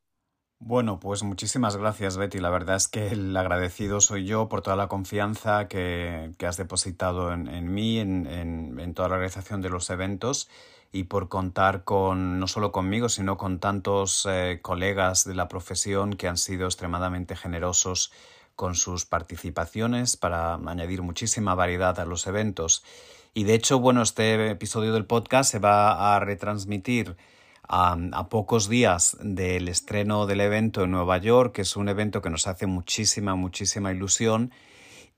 Bueno, 0.63 0.99
pues 0.99 1.23
muchísimas 1.23 1.75
gracias 1.75 2.17
Betty. 2.17 2.39
La 2.39 2.51
verdad 2.51 2.75
es 2.75 2.87
que 2.87 3.07
el 3.07 3.35
agradecido 3.35 3.99
soy 3.99 4.25
yo 4.25 4.47
por 4.47 4.61
toda 4.61 4.75
la 4.75 4.87
confianza 4.87 5.67
que, 5.67 6.33
que 6.37 6.45
has 6.45 6.55
depositado 6.57 7.33
en, 7.33 7.47
en 7.47 7.73
mí, 7.73 7.97
en, 7.97 8.27
en, 8.27 8.93
toda 8.93 9.09
la 9.09 9.15
organización 9.15 9.63
de 9.63 9.71
los 9.71 9.89
eventos 9.89 10.49
y 10.91 11.05
por 11.05 11.29
contar 11.29 11.83
con 11.83 12.39
no 12.39 12.47
solo 12.47 12.71
conmigo, 12.71 13.09
sino 13.09 13.37
con 13.37 13.59
tantos 13.59 14.27
eh, 14.29 14.59
colegas 14.61 15.25
de 15.25 15.33
la 15.33 15.47
profesión 15.47 16.13
que 16.13 16.27
han 16.27 16.37
sido 16.37 16.65
extremadamente 16.65 17.35
generosos 17.35 18.11
con 18.55 18.75
sus 18.75 19.05
participaciones 19.05 20.15
para 20.15 20.53
añadir 20.53 21.01
muchísima 21.01 21.55
variedad 21.55 21.99
a 21.99 22.05
los 22.05 22.27
eventos. 22.27 22.83
Y 23.33 23.45
de 23.45 23.53
hecho, 23.53 23.79
bueno, 23.79 24.01
este 24.01 24.49
episodio 24.49 24.91
del 24.91 25.05
podcast 25.05 25.49
se 25.49 25.59
va 25.59 26.15
a 26.15 26.19
retransmitir 26.19 27.15
a, 27.63 28.27
pocos 28.29 28.67
días 28.67 29.15
del 29.21 29.69
estreno 29.69 30.25
del 30.25 30.41
evento 30.41 30.83
en 30.83 30.91
Nueva 30.91 31.17
York, 31.17 31.53
que 31.53 31.61
es 31.61 31.77
un 31.77 31.87
evento 31.87 32.21
que 32.21 32.29
nos 32.29 32.47
hace 32.47 32.65
muchísima, 32.65 33.35
muchísima 33.35 33.93
ilusión 33.93 34.51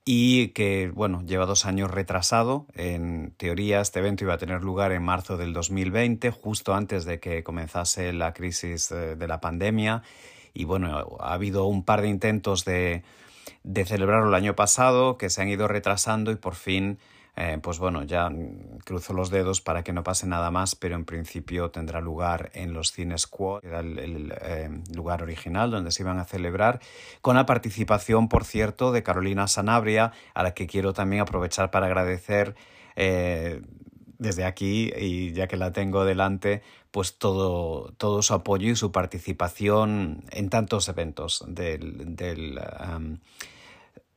y 0.04 0.48
que, 0.48 0.92
bueno, 0.94 1.24
lleva 1.26 1.44
dos 1.44 1.66
años 1.66 1.90
retrasado. 1.90 2.66
En 2.74 3.32
teoría, 3.36 3.80
este 3.80 3.98
evento 3.98 4.22
iba 4.22 4.34
a 4.34 4.38
tener 4.38 4.62
lugar 4.62 4.92
en 4.92 5.02
marzo 5.02 5.36
del 5.36 5.52
2020, 5.52 6.30
justo 6.30 6.72
antes 6.72 7.04
de 7.04 7.18
que 7.18 7.42
comenzase 7.42 8.12
la 8.12 8.32
crisis 8.32 8.92
eh, 8.92 9.16
de 9.16 9.26
la 9.26 9.40
pandemia. 9.40 10.02
Y 10.52 10.64
bueno, 10.64 11.18
ha 11.18 11.32
habido 11.32 11.66
un 11.66 11.84
par 11.84 12.02
de 12.02 12.10
intentos 12.10 12.64
de, 12.64 13.02
de 13.64 13.84
celebrarlo 13.84 14.28
el 14.28 14.34
año 14.34 14.54
pasado 14.54 15.18
que 15.18 15.30
se 15.30 15.42
han 15.42 15.48
ido 15.48 15.66
retrasando 15.66 16.30
y 16.30 16.36
por 16.36 16.54
fin 16.54 16.98
eh, 17.36 17.58
pues 17.60 17.78
bueno, 17.78 18.04
ya 18.04 18.30
cruzo 18.84 19.12
los 19.12 19.30
dedos 19.30 19.60
para 19.60 19.82
que 19.82 19.92
no 19.92 20.04
pase 20.04 20.26
nada 20.26 20.50
más, 20.52 20.76
pero 20.76 20.94
en 20.94 21.04
principio 21.04 21.70
tendrá 21.70 22.00
lugar 22.00 22.50
en 22.54 22.72
los 22.72 22.92
cines 22.92 23.26
Quad, 23.26 23.60
que 23.60 23.68
era 23.68 23.80
el, 23.80 24.32
eh, 24.40 24.70
lugar 24.94 25.22
original 25.22 25.70
donde 25.70 25.90
se 25.90 26.02
iban 26.02 26.18
a 26.18 26.24
celebrar, 26.24 26.80
con 27.20 27.34
la 27.34 27.44
participación, 27.44 28.28
por 28.28 28.44
cierto, 28.44 28.92
de 28.92 29.02
Carolina 29.02 29.48
Sanabria, 29.48 30.12
a 30.32 30.42
la 30.44 30.54
que 30.54 30.68
quiero 30.68 30.92
también 30.92 31.22
aprovechar 31.22 31.70
para 31.70 31.86
agradecer. 31.86 32.54
Eh, 32.96 33.62
desde 34.16 34.44
aquí, 34.44 34.92
y 34.96 35.32
ya 35.32 35.48
que 35.48 35.56
la 35.56 35.72
tengo 35.72 36.04
delante, 36.04 36.62
pues 36.92 37.18
todo, 37.18 37.92
todo 37.98 38.22
su 38.22 38.32
apoyo 38.32 38.70
y 38.70 38.76
su 38.76 38.92
participación 38.92 40.24
en 40.30 40.50
tantos 40.50 40.88
eventos 40.88 41.44
del, 41.48 42.14
del 42.14 42.60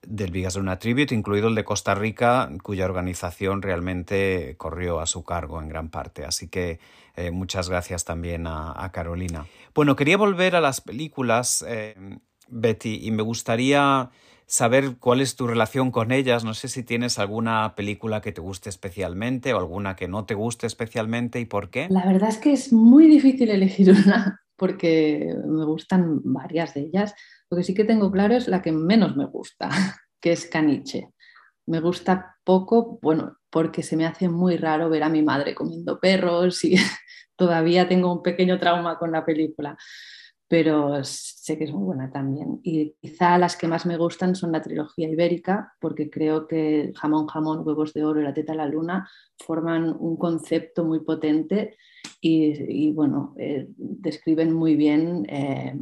del 0.02 0.32
Vigas 0.32 0.56
Luna 0.56 0.80
Tribute, 0.80 1.14
incluido 1.14 1.48
el 1.48 1.56
de 1.56 1.64
Costa 1.64 1.96
Rica, 1.96 2.50
cuya 2.64 2.86
organización 2.86 3.62
realmente 3.62 4.56
corrió 4.58 5.00
a 5.00 5.06
su 5.06 5.24
cargo 5.24 5.62
en 5.62 5.70
gran 5.70 5.90
parte. 5.90 6.26
Así 6.26 6.48
que 6.48 6.80
eh, 7.16 7.32
muchas 7.32 7.70
gracias 7.70 8.06
también 8.06 8.46
a, 8.48 8.90
Carolina. 8.94 9.46
Bueno, 9.74 9.96
quería 9.96 10.18
volver 10.18 10.56
a 10.56 10.62
las 10.62 10.82
películas, 10.82 11.66
eh, 11.68 11.96
Betty, 12.48 13.06
y 13.06 13.12
me 13.12 13.24
gustaría 13.24 14.12
saber 14.48 14.96
cuál 14.98 15.22
es 15.22 15.36
tu 15.36 15.46
relación 15.46 15.92
con 15.92 16.12
ellas. 16.12 16.44
No 16.44 16.54
sé 16.54 16.70
si 16.70 16.84
tienes 16.84 17.20
alguna 17.20 17.76
película 17.76 18.22
que 18.22 18.32
te 18.32 18.42
guste 18.42 18.70
especialmente 18.70 19.54
o 19.54 19.60
alguna 19.60 19.96
que 19.96 20.08
no 20.08 20.26
te 20.26 20.34
guste 20.34 20.66
especialmente 20.68 21.40
y 21.40 21.46
por 21.46 21.70
qué. 21.70 21.88
La 21.90 22.06
verdad 22.06 22.30
es 22.30 22.38
que 22.38 22.54
es 22.54 22.74
muy 22.74 23.08
difícil 23.08 23.50
elegir 23.50 23.92
una 23.92 24.42
porque 24.58 25.34
me 25.46 25.66
gustan 25.66 26.22
varias 26.24 26.74
de 26.74 26.82
ellas. 26.82 27.14
Lo 27.50 27.58
que 27.58 27.64
sí 27.64 27.74
que 27.74 27.86
tengo 27.86 28.12
claro 28.12 28.36
es 28.36 28.48
la 28.48 28.62
que 28.62 28.72
menos 28.72 29.16
me 29.16 29.26
gusta, 29.26 29.70
que 30.20 30.34
es 30.34 30.48
Caniche. 30.48 31.14
Me 31.66 31.80
gusta 31.80 32.38
poco, 32.44 33.00
bueno, 33.02 33.38
porque 33.50 33.84
se 33.84 33.96
me 33.96 34.06
hace 34.06 34.30
muy 34.30 34.58
raro 34.58 34.90
ver 34.90 35.04
a 35.04 35.10
mi 35.10 35.22
madre 35.22 35.54
comiendo 35.54 36.00
perros 36.00 36.64
y 36.64 36.76
todavía 37.36 37.88
tengo 37.88 38.12
un 38.12 38.24
pequeño 38.24 38.60
trauma 38.60 38.98
con 38.98 39.12
la 39.12 39.26
película, 39.26 39.78
pero 40.48 41.04
sé 41.04 41.58
que 41.58 41.66
es 41.66 41.72
muy 41.72 41.84
buena 41.84 42.10
también. 42.10 42.60
Y 42.64 42.96
quizá 43.02 43.38
las 43.38 43.58
que 43.58 43.68
más 43.68 43.86
me 43.86 43.98
gustan 43.98 44.36
son 44.36 44.54
la 44.54 44.62
trilogía 44.62 45.10
ibérica, 45.10 45.74
porque 45.80 46.10
creo 46.10 46.48
que 46.48 46.94
Jamón, 46.96 47.28
Jamón, 47.28 47.68
Huevos 47.68 47.94
de 47.94 48.06
Oro 48.06 48.22
y 48.22 48.24
La 48.24 48.34
Teta 48.34 48.54
de 48.54 48.58
la 48.58 48.66
Luna 48.66 49.10
forman 49.46 49.96
un 50.00 50.18
concepto 50.18 50.86
muy 50.86 51.02
potente 51.02 51.78
y, 52.20 52.92
bueno, 52.94 53.36
eh, 53.38 53.68
describen 53.78 54.54
muy 54.54 54.76
bien 54.76 55.26
eh, 55.30 55.78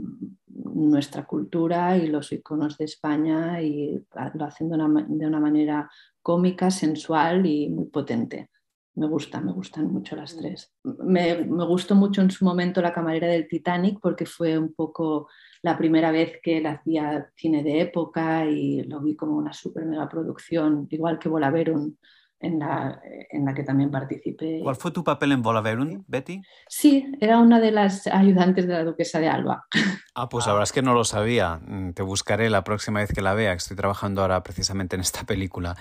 nuestra 0.48 1.26
cultura 1.26 1.98
y 1.98 2.08
los 2.08 2.32
iconos 2.32 2.78
de 2.78 2.86
España 2.86 3.62
y 3.62 4.06
lo 4.34 4.46
hacen 4.46 4.70
de 4.70 4.76
una, 4.76 5.40
manera 5.40 5.90
cómica, 6.22 6.70
sensual 6.72 7.46
y 7.46 7.70
muy 7.70 7.86
potente. 7.86 8.50
Me 8.96 9.08
gusta, 9.08 9.42
me 9.42 9.52
gustan 9.52 9.92
mucho 9.92 10.16
las 10.16 10.36
tres. 10.38 10.74
Me, 10.84 11.46
me, 11.46 11.66
gustó 11.66 11.96
mucho 11.96 12.22
en 12.22 12.32
su 12.32 12.46
momento 12.46 12.82
La 12.82 12.94
camarera 12.94 13.28
del 13.28 13.48
Titanic 13.48 14.00
porque 14.02 14.26
fue 14.26 14.58
un 14.58 14.74
poco 14.74 15.28
la 15.62 15.78
primera 15.78 16.12
vez 16.12 16.40
que 16.42 16.60
él 16.60 16.66
hacía 16.66 17.30
cine 17.36 17.62
de 17.62 17.82
época 17.82 18.46
y 18.46 18.84
lo 18.84 19.02
vi 19.02 19.16
como 19.16 19.36
una 19.36 19.52
super 19.52 19.86
mega 19.86 20.08
producción, 20.08 20.88
igual 20.90 21.20
que 21.20 21.28
Volaverum 21.28 21.96
en 22.46 22.60
la, 22.60 23.02
en 23.30 23.46
la 23.46 23.54
que 23.54 23.64
también 23.64 23.90
participé. 23.92 24.60
¿Cuál 24.62 24.76
fue 24.76 24.92
tu 24.92 25.04
papel 25.04 25.32
en 25.32 25.42
Volaverum, 25.42 26.04
Betty? 26.08 26.42
Sí, 26.68 27.12
era 27.20 27.40
una 27.40 27.60
de 27.60 27.72
las 27.72 28.08
ayudantes 28.08 28.68
de 28.68 28.74
la 28.74 28.84
duquesa 28.84 29.20
de 29.20 29.28
Alba. 29.28 29.66
Ah, 30.18 30.30
pues 30.30 30.48
ahora 30.48 30.64
es 30.64 30.72
que 30.72 30.82
no 30.82 30.94
lo 30.94 31.04
sabía. 31.04 31.60
Mm, 31.68 31.92
te 31.92 32.02
buscaré 32.02 32.50
la 32.50 32.64
próxima 32.64 33.02
vez 33.02 33.12
que 33.12 33.22
la 33.22 33.34
vea, 33.34 33.52
estoy 33.52 33.76
trabajando 33.76 34.22
ahora 34.22 34.42
precisamente 34.44 34.96
en 34.96 35.02
esta 35.02 35.26
película. 35.26 35.76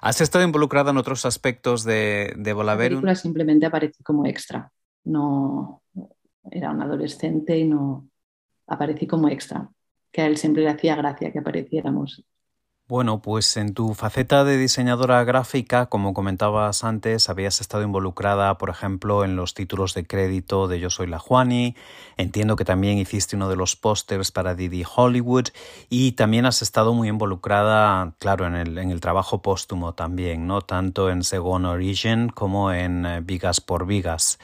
¿Has 0.00 0.20
estado 0.20 0.44
involucrada 0.44 0.92
en 0.92 0.96
otros 0.96 1.24
aspectos 1.24 1.82
de, 1.82 2.32
de 2.36 2.52
Volaverum? 2.52 2.98
La 2.98 3.00
película 3.00 3.14
simplemente 3.16 3.66
aparecí 3.66 4.04
como 4.04 4.26
extra. 4.26 4.70
No 5.02 5.82
era 6.52 6.70
un 6.70 6.82
adolescente 6.82 7.58
y 7.58 7.64
no 7.64 8.08
aparecí 8.68 9.08
como 9.08 9.28
extra. 9.28 9.68
Que 10.12 10.22
a 10.22 10.26
él 10.26 10.36
siempre 10.36 10.62
le 10.62 10.70
hacía 10.70 10.94
gracia 10.94 11.32
que 11.32 11.40
apareciéramos 11.40 12.24
bueno, 12.90 13.22
pues 13.22 13.56
en 13.56 13.72
tu 13.72 13.94
faceta 13.94 14.42
de 14.42 14.56
diseñadora 14.56 15.22
gráfica, 15.22 15.86
como 15.86 16.12
comentabas 16.12 16.82
antes, 16.82 17.28
habías 17.28 17.60
estado 17.60 17.84
involucrada, 17.84 18.58
por 18.58 18.68
ejemplo, 18.68 19.24
en 19.24 19.36
los 19.36 19.54
títulos 19.54 19.94
de 19.94 20.04
crédito 20.04 20.66
de 20.66 20.80
Yo 20.80 20.90
Soy 20.90 21.06
la 21.06 21.20
Juani. 21.20 21.76
Entiendo 22.16 22.56
que 22.56 22.64
también 22.64 22.98
hiciste 22.98 23.36
uno 23.36 23.48
de 23.48 23.54
los 23.54 23.76
pósters 23.76 24.32
para 24.32 24.56
Didi 24.56 24.82
Hollywood 24.84 25.50
y 25.88 26.12
también 26.12 26.46
has 26.46 26.62
estado 26.62 26.92
muy 26.92 27.06
involucrada, 27.06 28.12
claro, 28.18 28.48
en 28.48 28.56
el, 28.56 29.00
trabajo 29.00 29.40
póstumo 29.40 29.94
también, 29.94 30.48
¿no? 30.48 30.60
Tanto 30.60 31.10
en 31.10 31.22
Second 31.22 31.66
Origin 31.66 32.28
como 32.28 32.72
en 32.72 33.06
eh, 33.06 33.20
Vigas 33.22 33.60
por 33.60 33.86
Vigas. 33.86 34.40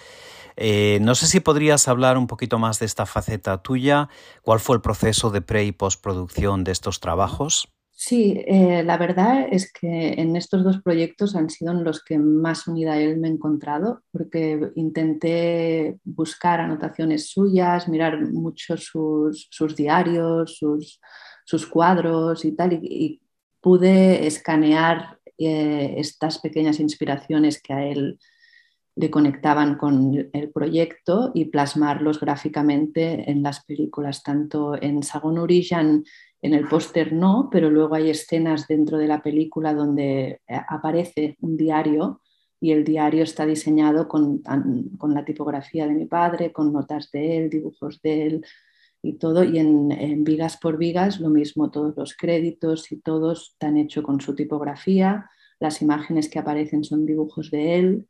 Eh, 0.56 1.00
no 1.02 1.16
sé 1.16 1.26
si 1.26 1.40
podrías 1.40 1.88
hablar 1.88 2.16
un 2.16 2.28
poquito 2.28 2.60
más 2.60 2.78
de 2.78 2.86
esta 2.86 3.06
faceta 3.06 3.60
tuya. 3.60 4.08
¿Cuál 4.42 4.60
fue 4.60 4.76
el 4.76 4.82
proceso 4.82 5.30
de 5.30 5.42
pre 5.42 5.64
y 5.64 5.72
postproducción 5.72 6.62
de 6.62 6.70
estos 6.70 7.00
trabajos? 7.00 7.75
Sí, 7.98 8.44
eh, 8.46 8.82
la 8.84 8.98
verdad 8.98 9.48
es 9.50 9.72
que 9.72 10.12
en 10.20 10.36
estos 10.36 10.62
dos 10.62 10.82
proyectos 10.82 11.34
han 11.34 11.48
sido 11.48 11.72
los 11.72 12.04
que 12.04 12.18
más 12.18 12.68
unida 12.68 12.92
a 12.92 13.00
él 13.00 13.16
me 13.16 13.28
he 13.28 13.30
encontrado, 13.30 14.02
porque 14.12 14.70
intenté 14.74 15.98
buscar 16.04 16.60
anotaciones 16.60 17.30
suyas, 17.30 17.88
mirar 17.88 18.20
mucho 18.20 18.76
sus, 18.76 19.48
diarios, 19.74 20.58
sus, 20.58 21.66
cuadros 21.68 22.44
y 22.44 22.52
tal, 22.52 22.74
y, 22.82 23.22
pude 23.62 24.26
escanear 24.26 25.18
eh, 25.38 25.94
estas 25.96 26.38
pequeñas 26.38 26.78
inspiraciones 26.80 27.62
que 27.62 27.72
a 27.72 27.86
él 27.86 28.18
le 28.94 29.10
conectaban 29.10 29.76
con 29.76 30.30
el 30.32 30.50
proyecto 30.50 31.30
y 31.34 31.46
plasmarlos 31.46 32.20
gráficamente 32.20 33.30
en 33.30 33.42
las 33.42 33.64
películas, 33.64 34.22
tanto 34.22 34.80
en 34.80 35.02
Sagon 35.02 35.38
Origen 35.38 36.04
en 36.46 36.54
el 36.54 36.68
póster 36.68 37.12
no, 37.12 37.48
pero 37.50 37.70
luego 37.70 37.96
hay 37.96 38.08
escenas 38.08 38.68
dentro 38.68 38.98
de 38.98 39.08
la 39.08 39.20
película 39.20 39.74
donde 39.74 40.40
eh, 40.46 40.60
aparece 40.68 41.36
un 41.40 41.56
diario 41.56 42.20
y 42.60 42.70
el 42.70 42.84
diario 42.84 43.24
está 43.24 43.44
diseñado 43.44 44.06
con, 44.06 44.42
la 44.44 45.24
tipografía 45.24 45.88
de 45.88 45.94
mi 45.94 46.06
padre, 46.06 46.52
con 46.52 46.72
notas 46.72 47.10
de 47.10 47.36
él, 47.36 47.50
dibujos 47.50 48.00
de 48.00 48.26
él 48.26 48.46
y 49.02 49.14
todo. 49.14 49.42
Y 49.42 49.58
en, 49.58 50.22
Vigas 50.22 50.56
por 50.56 50.78
Vigas 50.78 51.20
lo 51.20 51.30
mismo, 51.30 51.70
todos 51.72 51.96
los 51.96 52.16
créditos 52.16 52.92
y 52.92 53.00
todos 53.00 53.50
están 53.52 53.76
hechos 53.76 54.04
con 54.04 54.20
su 54.20 54.36
tipografía. 54.36 55.28
Las 55.58 55.82
imágenes 55.82 56.28
que 56.28 56.38
aparecen 56.38 56.84
son 56.84 57.06
dibujos 57.06 57.50
de 57.50 57.74
él. 57.78 58.08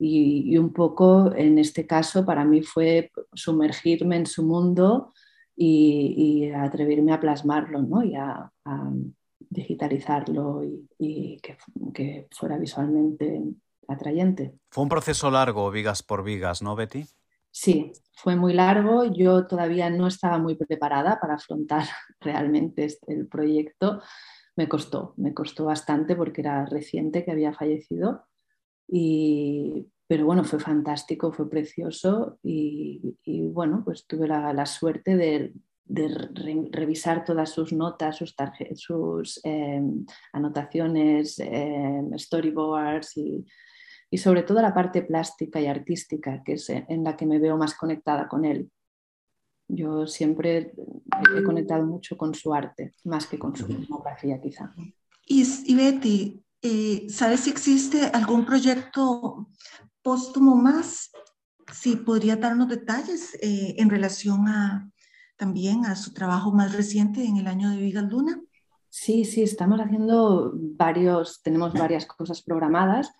y 0.00 0.56
un 0.58 0.72
poco 0.72 1.32
en 1.34 1.58
este 1.58 1.86
caso 1.86 2.24
para 2.24 2.44
mí 2.44 2.62
fue 2.62 3.10
sumergirme 3.34 4.16
en 4.16 4.26
su 4.26 4.44
mundo 4.44 5.12
y, 5.58 6.50
atreverme 6.50 7.12
a 7.12 7.20
plasmarlo 7.20 7.82
¿no? 7.82 8.02
y 8.02 8.14
a, 8.14 8.50
digitalizarlo 9.50 10.62
y, 10.98 11.40
que, 11.40 12.28
fuera 12.30 12.58
visualmente 12.58 13.42
atrayente. 13.88 14.54
Fue 14.70 14.82
un 14.82 14.88
proceso 14.88 15.30
largo, 15.30 15.70
vigas 15.70 16.02
por 16.02 16.22
vigas, 16.22 16.62
¿no, 16.62 16.76
Betty? 16.76 17.06
Sí, 17.50 17.92
fue 18.12 18.36
muy 18.36 18.52
largo. 18.52 19.04
Yo 19.04 19.46
todavía 19.46 19.88
no 19.90 20.06
estaba 20.06 20.38
muy 20.38 20.54
preparada 20.54 21.18
para 21.18 21.34
afrontar 21.34 21.84
realmente 22.20 22.84
este, 22.84 23.14
el 23.14 23.26
proyecto. 23.26 24.02
Me 24.54 24.68
costó, 24.68 25.14
me 25.16 25.32
costó 25.32 25.64
bastante 25.64 26.14
porque 26.14 26.42
era 26.42 26.66
reciente 26.66 27.24
que 27.24 27.32
había 27.32 27.52
fallecido. 27.52 28.26
Y, 28.86 29.88
pero 30.08 30.24
bueno, 30.24 30.42
fue 30.42 30.58
fantástico, 30.58 31.32
fue 31.32 31.48
precioso 31.50 32.38
y, 32.42 33.14
bueno, 33.52 33.82
pues 33.84 34.06
tuve 34.06 34.26
la, 34.26 34.66
suerte 34.66 35.16
de, 35.16 35.52
revisar 36.72 37.26
todas 37.26 37.50
sus 37.50 37.74
notas, 37.74 38.16
sus, 38.16 38.34
sus 38.74 39.40
em, 39.44 40.06
anotaciones, 40.32 41.38
em, 41.40 42.18
storyboards 42.18 43.18
y, 43.18 43.44
y, 44.10 44.16
sobre 44.16 44.44
todo 44.44 44.62
la 44.62 44.72
parte 44.72 45.02
plástica 45.02 45.60
y 45.60 45.66
artística, 45.66 46.42
que 46.42 46.54
es 46.54 46.70
en 46.70 47.04
la 47.04 47.14
que 47.14 47.26
me 47.26 47.38
veo 47.38 47.58
más 47.58 47.74
conectada 47.74 48.28
con 48.28 48.46
él. 48.46 48.70
Yo 49.68 50.06
siempre 50.06 50.72
he 51.36 51.42
conectado 51.42 51.84
mucho 51.84 52.16
con 52.16 52.34
su 52.34 52.54
arte, 52.54 52.94
más 53.04 53.26
que 53.26 53.38
con 53.38 53.54
su 53.54 53.66
filmografía 53.66 54.40
quizá. 54.40 54.74
Y, 55.26 55.44
y 55.66 55.74
Betty, 55.74 56.42
eh, 56.62 57.06
¿sabes 57.10 57.40
si 57.40 57.50
existe 57.50 58.06
algún 58.06 58.46
proyecto 58.46 59.48
póstumo 60.08 60.56
más? 60.56 61.10
Si 61.70 61.96
podría 61.96 62.36
darnos 62.36 62.70
detalles 62.70 63.34
eh, 63.42 63.74
en 63.76 63.90
relación 63.90 64.48
a 64.48 64.90
también 65.36 65.84
a 65.84 65.96
su 65.96 66.14
trabajo 66.14 66.50
más 66.50 66.74
reciente 66.74 67.26
en 67.26 67.36
el 67.36 67.46
año 67.46 67.68
de 67.68 67.76
Vigas 67.76 68.04
Luna. 68.04 68.40
Sí, 68.88 69.26
sí, 69.26 69.42
estamos 69.42 69.78
haciendo 69.78 70.52
varios, 70.54 71.42
tenemos 71.42 71.74
varias 71.74 72.06
cosas 72.06 72.40
programadas. 72.40 73.12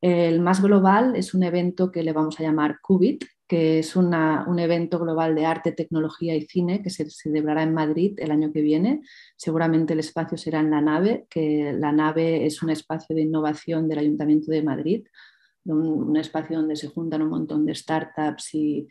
El 0.00 0.40
más 0.40 0.62
global 0.62 1.16
es 1.16 1.34
un 1.34 1.42
evento 1.42 1.90
que 1.90 2.04
le 2.04 2.12
vamos 2.12 2.38
a 2.38 2.44
llamar 2.44 2.78
Qubit, 2.80 3.24
que 3.48 3.80
es 3.80 3.96
un 3.96 4.14
evento 4.60 5.00
global 5.00 5.34
de 5.34 5.46
arte, 5.46 5.72
tecnología 5.72 6.36
y 6.36 6.42
cine 6.42 6.80
que 6.80 6.90
se 6.90 7.10
celebrará 7.10 7.64
en 7.64 7.74
Madrid 7.74 8.14
el 8.18 8.30
año 8.30 8.52
que 8.52 8.60
viene. 8.60 9.02
Seguramente 9.36 9.94
el 9.94 9.98
espacio 9.98 10.38
será 10.38 10.60
en 10.60 10.70
la 10.70 10.80
nave, 10.80 11.26
que 11.28 11.74
la 11.76 11.90
nave 11.90 12.46
es 12.46 12.62
un 12.62 12.70
espacio 12.70 13.16
de 13.16 13.22
innovación 13.22 13.88
del 13.88 13.98
Ayuntamiento 13.98 14.52
de 14.52 14.62
Madrid, 14.62 15.06
un, 15.66 16.16
espacio 16.16 16.58
donde 16.58 16.76
se 16.76 16.88
juntan 16.88 17.22
un 17.22 17.28
montón 17.28 17.66
de 17.66 17.74
startups 17.74 18.54
y, 18.54 18.88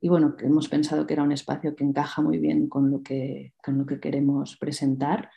y 0.00 0.08
bueno, 0.08 0.34
hemos 0.40 0.68
pensado 0.68 1.06
que 1.06 1.14
era 1.14 1.22
un 1.22 1.32
espacio 1.32 1.76
que 1.76 1.84
encaja 1.84 2.22
muy 2.22 2.38
bien 2.38 2.68
con 2.68 2.90
lo 2.90 3.02
que, 3.02 3.54
con 3.62 3.78
lo 3.78 3.86
que 3.86 4.00
queremos 4.00 4.56
presentar. 4.56 5.30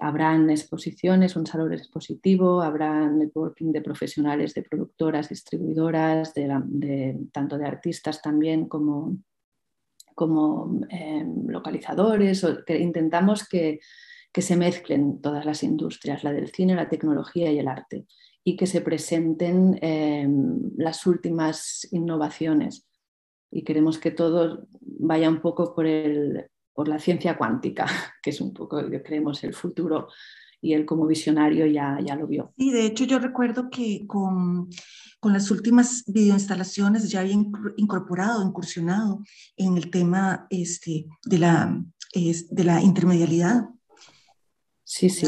Habrán 0.00 0.48
exposiciones, 0.50 1.34
un 1.34 1.46
salón 1.46 1.72
expositivo, 1.72 2.62
habrá 2.62 3.08
networking 3.10 3.72
de 3.72 3.82
profesionales, 3.82 4.54
de 4.54 4.62
productoras, 4.62 5.28
distribuidoras, 5.28 6.32
de, 6.34 7.18
tanto 7.32 7.58
de 7.58 7.66
artistas 7.66 8.22
también 8.22 8.68
como, 8.68 9.16
como 10.14 10.80
em, 10.88 11.48
localizadores. 11.48 12.46
que 12.64 12.78
intentamos 12.78 13.48
que, 13.48 13.80
que 14.32 14.42
se 14.42 14.56
mezclen 14.56 15.20
todas 15.20 15.44
las 15.44 15.64
industrias, 15.64 16.22
la 16.22 16.32
del 16.32 16.50
cine, 16.50 16.76
la 16.76 16.88
tecnología 16.88 17.50
y 17.50 17.58
el 17.58 17.66
arte, 17.66 18.06
y 18.48 18.56
que 18.56 18.66
se 18.66 18.80
presenten 18.80 19.78
em, 19.82 20.70
las 20.78 21.06
últimas 21.06 21.86
innovaciones. 21.90 22.88
Y 23.50 23.62
queremos 23.62 23.98
que 23.98 24.10
todo 24.10 24.66
vaya 24.80 25.28
un 25.28 25.42
poco 25.42 25.74
por 25.74 25.84
el, 25.84 26.46
por 26.72 26.88
la 26.88 26.98
ciencia 26.98 27.36
cuántica, 27.36 27.84
que 28.22 28.30
es 28.30 28.40
un 28.40 28.54
poco, 28.54 28.80
creemos, 29.04 29.44
el 29.44 29.52
futuro 29.52 30.08
y 30.62 30.72
él 30.72 30.86
como 30.86 31.06
visionario 31.06 31.66
ya, 31.66 31.98
ya 32.02 32.16
lo 32.16 32.26
vio. 32.26 32.54
Y 32.56 32.72
de 32.72 32.86
hecho 32.86 33.04
yo 33.04 33.18
recuerdo 33.18 33.68
que 33.68 34.06
con, 34.06 34.70
con 35.20 35.34
las 35.34 35.50
últimas 35.50 36.04
videoinstalaciones 36.06 37.10
ya 37.10 37.20
había 37.20 37.36
incorporado, 37.76 38.42
incursionado 38.42 39.22
en 39.58 39.76
el 39.76 39.90
tema 39.90 40.46
este, 40.48 41.04
de, 41.26 41.38
la, 41.38 41.84
de 42.14 42.64
la 42.64 42.80
intermedialidad. 42.80 43.68
Sí, 44.84 45.10
sí, 45.10 45.26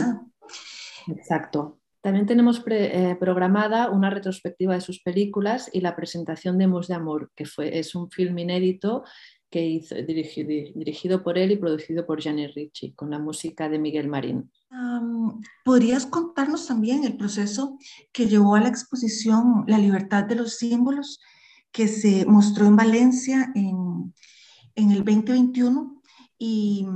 exacto. 1.06 1.79
También 2.02 2.26
tenemos 2.26 2.62
eh, 2.66 3.16
programada 3.20 3.90
una 3.90 4.08
retrospectiva 4.08 4.74
de 4.74 4.80
sus 4.80 5.02
películas 5.02 5.68
y 5.72 5.80
la 5.80 5.96
presentación 5.96 6.56
de 6.56 6.66
Mos 6.66 6.88
de 6.88 6.94
Amor, 6.94 7.30
que 7.36 7.44
fue, 7.44 7.78
es 7.78 7.94
un 7.94 8.10
film 8.10 8.38
inédito 8.38 9.04
que 9.50 9.66
hizo, 9.66 9.96
dirigido, 9.96 10.48
dirigido 10.74 11.22
por 11.22 11.36
él 11.36 11.50
y 11.50 11.56
producido 11.56 12.06
por 12.06 12.20
Gianni 12.20 12.46
Ricci, 12.46 12.92
con 12.92 13.10
la 13.10 13.18
música 13.18 13.68
de 13.68 13.78
Miguel 13.78 14.08
Marín. 14.08 14.50
¿Podrías 15.64 16.06
contarnos 16.06 16.66
también 16.66 17.04
el 17.04 17.16
proceso 17.16 17.76
que 18.12 18.28
llevó 18.28 18.54
a 18.54 18.60
la 18.60 18.68
exposición 18.68 19.64
La 19.66 19.78
libertad 19.78 20.24
de 20.24 20.36
los 20.36 20.56
símbolos, 20.56 21.20
que 21.72 21.88
se 21.88 22.24
mostró 22.26 22.66
en 22.66 22.76
Valencia 22.76 23.52
en, 23.54 24.14
en 24.76 24.90
el 24.92 25.04
2021 25.04 26.00
y, 26.38 26.86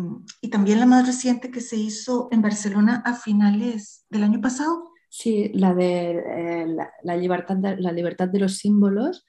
y, 0.40 0.48
también 0.48 0.80
la 0.80 0.86
más 0.86 1.06
reciente 1.06 1.50
que 1.50 1.60
se 1.60 1.76
hizo 1.76 2.28
en 2.30 2.40
Barcelona 2.40 3.02
a 3.04 3.14
finales 3.14 4.06
del 4.08 4.22
año 4.22 4.40
pasado? 4.40 4.93
Sí, 5.16 5.48
la 5.54 5.72
de 5.74 6.10
eh, 6.10 6.76
la, 7.04 7.16
libertad 7.16 7.54
de, 7.54 7.76
la 7.76 7.92
libertad 7.92 8.26
de 8.26 8.40
los 8.40 8.56
símbolos 8.56 9.24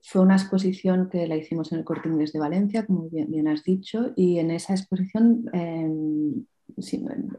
fue 0.00 0.22
una 0.22 0.36
exposición 0.36 1.08
que 1.10 1.26
la 1.26 1.36
hicimos 1.36 1.72
en 1.72 1.78
el 1.78 1.84
Corte 1.84 2.08
Inglés 2.08 2.32
de 2.32 2.38
Valencia, 2.38 2.86
como 2.86 3.08
bien, 3.10 3.48
has 3.48 3.64
dicho, 3.64 4.12
y 4.14 4.38
en 4.38 4.52
esa 4.52 4.74
exposición 4.74 5.50
em, 5.52 6.46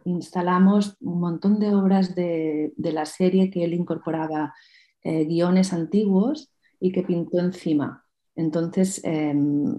instalamos 0.04 0.98
un 1.00 1.22
montón 1.22 1.60
de 1.60 1.74
obras 1.74 2.14
de, 2.14 2.74
la 2.78 3.06
serie 3.06 3.50
que 3.50 3.64
él 3.64 3.74
incorporaba 3.74 4.54
eh, 5.02 5.24
guiones 5.24 5.72
antiguos 5.72 6.52
y 6.82 6.92
que 6.92 7.04
pintó 7.04 7.40
encima. 7.40 8.04
Entonces, 8.36 9.00
em, 9.06 9.78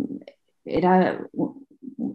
era 0.64 1.28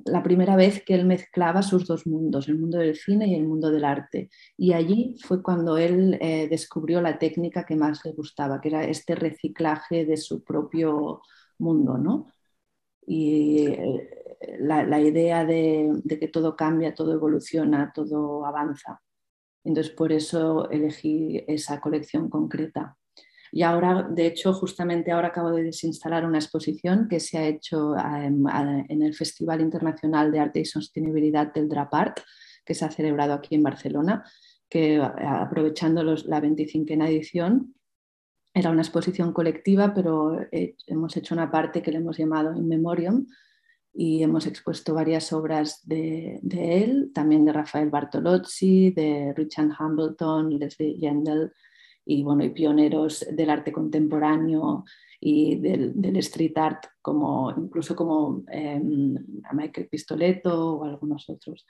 la 0.05 0.23
primera 0.23 0.55
vez 0.55 0.83
que 0.83 0.95
él 0.95 1.05
mezclaba 1.05 1.61
sus 1.61 1.85
dos 1.85 2.07
mundos, 2.07 2.47
el 2.47 2.57
mundo 2.57 2.77
del 2.77 2.95
cine 2.95 3.27
y 3.27 3.35
el 3.35 3.43
mundo 3.45 3.69
del 3.69 3.83
arte. 3.83 4.29
Y 4.57 4.73
allí 4.73 5.17
fue 5.21 5.43
cuando 5.43 5.77
él 5.77 6.17
eh, 6.21 6.47
descubrió 6.49 7.01
la 7.01 7.19
técnica 7.19 7.65
que 7.65 7.75
más 7.75 8.03
le 8.05 8.13
gustaba, 8.13 8.61
que 8.61 8.69
era 8.69 8.85
este 8.85 9.15
reciclaje 9.15 10.05
de 10.05 10.17
su 10.17 10.43
propio 10.43 11.21
mundo, 11.59 11.97
¿no? 11.97 12.27
Y 13.05 13.67
eh, 13.67 14.09
la, 14.59 15.01
idea 15.01 15.45
de, 15.45 15.89
de, 16.03 16.19
que 16.19 16.29
todo 16.29 16.55
cambia, 16.55 16.95
todo 16.95 17.13
evoluciona, 17.13 17.91
todo 17.93 18.45
avanza. 18.45 19.01
Entonces, 19.65 19.93
por 19.93 20.13
eso 20.13 20.69
elegí 20.69 21.43
esa 21.47 21.81
colección 21.81 22.29
concreta. 22.29 22.97
Y 23.55 23.61
ahora, 23.61 24.01
de 24.09 24.25
hecho, 24.25 24.51
justamente 24.51 25.11
ahora 25.11 25.27
acabo 25.27 25.51
de 25.51 25.61
desinstalar 25.61 26.25
una 26.25 26.39
exposición 26.39 27.07
que 27.07 27.19
se 27.19 27.37
ha 27.37 27.45
hecho 27.45 27.95
em, 27.95 28.43
en 28.89 29.01
el 29.03 29.13
Festival 29.13 29.61
Internacional 29.61 30.31
de 30.31 30.39
Arte 30.39 30.61
y 30.61 30.65
Sostenibilidad 30.65 31.53
del 31.53 31.69
DRAPART, 31.69 32.21
que 32.65 32.73
se 32.73 32.83
ha 32.83 32.89
celebrado 32.89 33.33
aquí 33.33 33.53
en 33.53 33.61
Barcelona, 33.61 34.23
que 34.67 34.99
aprovechando 34.99 36.03
la 36.03 36.39
25 36.39 36.93
edición, 36.93 37.75
era 38.55 38.71
una 38.71 38.81
exposición 38.81 39.31
colectiva, 39.33 39.93
pero 39.93 40.39
hemos 40.87 41.15
hecho 41.15 41.35
una 41.35 41.51
parte 41.51 41.83
que 41.83 41.91
le 41.91 41.97
hemos 41.97 42.17
llamado 42.17 42.55
In 42.55 42.67
Memoriam 42.67 43.27
y 43.93 44.23
hemos 44.23 44.47
expuesto 44.47 44.95
varias 44.95 45.31
obras 45.31 45.87
de, 45.87 46.39
de 46.41 46.83
él, 46.83 47.11
también 47.13 47.45
de 47.45 47.53
Rafael 47.53 47.91
Bartolozzi, 47.91 48.89
de 48.89 49.31
Richard 49.37 49.69
Hambleton, 49.77 50.57
Leslie 50.57 50.97
Yendel, 50.97 51.51
y, 52.05 52.23
bueno, 52.23 52.43
y 52.43 52.49
pioneros 52.49 53.25
del 53.31 53.49
arte 53.49 53.71
contemporáneo 53.71 54.85
y 55.19 55.55
del, 55.55 55.93
del 55.95 56.17
street 56.17 56.57
art, 56.57 56.85
como, 57.01 57.51
incluso 57.57 57.95
como 57.95 58.43
eh, 58.51 58.81
a 59.49 59.53
Michael 59.53 59.87
Pistoletto 59.87 60.75
o 60.75 60.83
algunos 60.83 61.29
otros. 61.29 61.65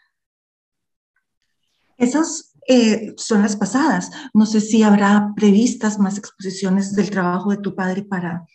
Esas 1.98 2.56
eh, 2.68 3.14
son 3.18 3.44
las 3.44 3.56
pasadas. 3.56 4.12
No 4.34 4.46
sé 4.46 4.60
si 4.60 4.82
habrá 4.82 5.34
previstas 5.36 6.00
más 6.00 6.18
exposiciones 6.18 6.96
del 6.96 7.12
trabajo 7.12 7.52
de 7.52 7.58
tu 7.58 7.76
padre 7.76 8.04
para, 8.04 8.46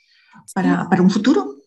para, 0.55 0.89
para 0.89 1.03
un 1.03 1.11
futuro. 1.11 1.58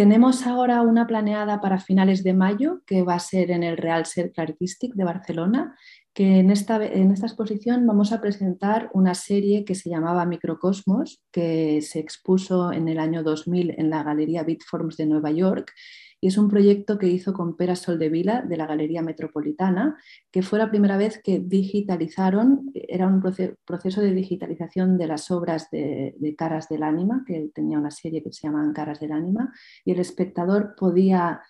Tenemos 0.00 0.46
ahora 0.46 0.80
una 0.80 1.06
planeada 1.06 1.60
para 1.60 1.78
finales 1.78 2.24
de 2.24 2.32
mayo, 2.32 2.80
que 2.86 3.02
va 3.02 3.16
a 3.16 3.18
ser 3.18 3.50
en 3.50 3.62
el 3.62 3.76
Real 3.76 4.06
Cercle 4.06 4.44
Artistic 4.44 4.94
de 4.94 5.04
Barcelona, 5.04 5.76
que 6.14 6.38
en 6.38 6.50
esta, 6.50 6.82
en 6.82 7.10
esta 7.10 7.26
exposición 7.26 7.86
vamos 7.86 8.10
a 8.10 8.22
presentar 8.22 8.88
una 8.94 9.14
serie 9.14 9.66
que 9.66 9.74
se 9.74 9.90
llamaba 9.90 10.24
Microcosmos, 10.24 11.22
que 11.30 11.82
se 11.82 11.98
expuso 11.98 12.72
en 12.72 12.88
el 12.88 12.98
año 12.98 13.22
2000 13.22 13.74
en 13.76 13.90
la 13.90 14.02
Galería 14.02 14.42
Bitforms 14.42 14.96
de 14.96 15.04
Nueva 15.04 15.32
York 15.32 15.70
y 16.20 16.28
es 16.28 16.38
un 16.38 16.48
proyecto 16.48 16.98
que 16.98 17.08
hizo 17.08 17.32
con 17.32 17.56
Pera 17.56 17.76
Soldevila 17.76 18.42
de 18.42 18.56
la 18.56 18.66
Galería 18.66 19.02
Metropolitana, 19.02 19.96
que 20.30 20.42
fue 20.42 20.58
la 20.58 20.70
primera 20.70 20.96
vez 20.96 21.20
que 21.22 21.40
digitalizaron, 21.40 22.70
era 22.74 23.06
un 23.06 23.22
proceso 23.64 24.00
de 24.00 24.12
digitalización 24.12 24.98
de 24.98 25.06
las 25.06 25.30
obras 25.30 25.70
de, 25.70 26.14
Caras 26.36 26.68
del 26.68 26.82
Ánima, 26.82 27.24
que 27.26 27.50
tenía 27.54 27.78
una 27.78 27.90
serie 27.90 28.22
que 28.22 28.32
se 28.32 28.46
llamaban 28.46 28.72
Caras 28.72 29.00
del 29.00 29.12
Ánima, 29.12 29.52
y 29.84 29.92
el 29.92 30.00
espectador 30.00 30.74
podía 30.76 31.40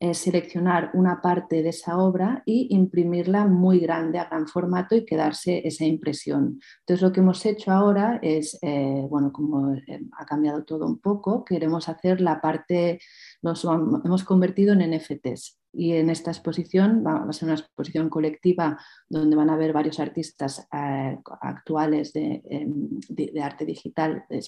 eh, 0.00 0.14
seleccionar 0.14 0.92
una 0.94 1.20
parte 1.20 1.60
de 1.60 1.70
esa 1.70 1.98
obra 1.98 2.44
y 2.46 2.68
imprimirla 2.70 3.46
muy 3.48 3.80
grande, 3.80 4.20
a 4.20 4.26
gran 4.26 4.46
formato 4.46 4.94
y 4.94 5.04
quedarse 5.04 5.66
esa 5.66 5.84
impresión. 5.86 6.60
Entonces 6.80 7.02
lo 7.02 7.12
que 7.12 7.18
hemos 7.18 7.44
hecho 7.44 7.72
ahora 7.72 8.20
es, 8.22 8.56
eh, 8.62 9.04
bueno, 9.10 9.32
como 9.32 9.74
eh, 9.74 10.06
ha 10.16 10.24
cambiado 10.24 10.62
todo 10.62 10.86
un 10.86 11.00
poco, 11.00 11.44
queremos 11.44 11.88
hacer 11.88 12.20
la 12.20 12.40
parte, 12.40 13.00
nos 13.42 13.64
hemos 13.64 14.24
convertido 14.24 14.72
en 14.72 14.90
NFTs 14.90 15.58
y 15.72 15.92
en 15.92 16.10
esta 16.10 16.30
exposición 16.30 17.04
va 17.06 17.24
a 17.28 17.32
ser 17.32 17.48
una 17.48 17.58
exposición 17.58 18.08
colectiva 18.08 18.78
donde 19.08 19.36
van 19.36 19.50
a 19.50 19.54
haber 19.54 19.72
varios 19.72 20.00
artistas 20.00 20.66
eh, 20.72 21.18
actuales 21.40 22.12
em, 22.14 22.88
de, 23.08 23.40
arte 23.42 23.64
digital 23.64 24.24
eh, 24.30 24.40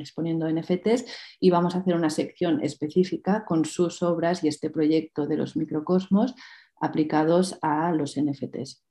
exponiendo 0.00 0.50
NFTs 0.50 1.06
y 1.40 1.50
vamos 1.50 1.74
a 1.74 1.78
hacer 1.78 1.94
una 1.94 2.10
sección 2.10 2.62
específica 2.62 3.44
con 3.46 3.64
sus 3.64 4.02
obras 4.02 4.44
y 4.44 4.48
este 4.48 4.70
proyecto 4.70 5.26
de 5.26 5.36
los 5.36 5.56
microcosmos 5.56 6.34
aplicados 6.80 7.58
a 7.62 7.92
los 7.92 8.18
NFTs. 8.20 8.84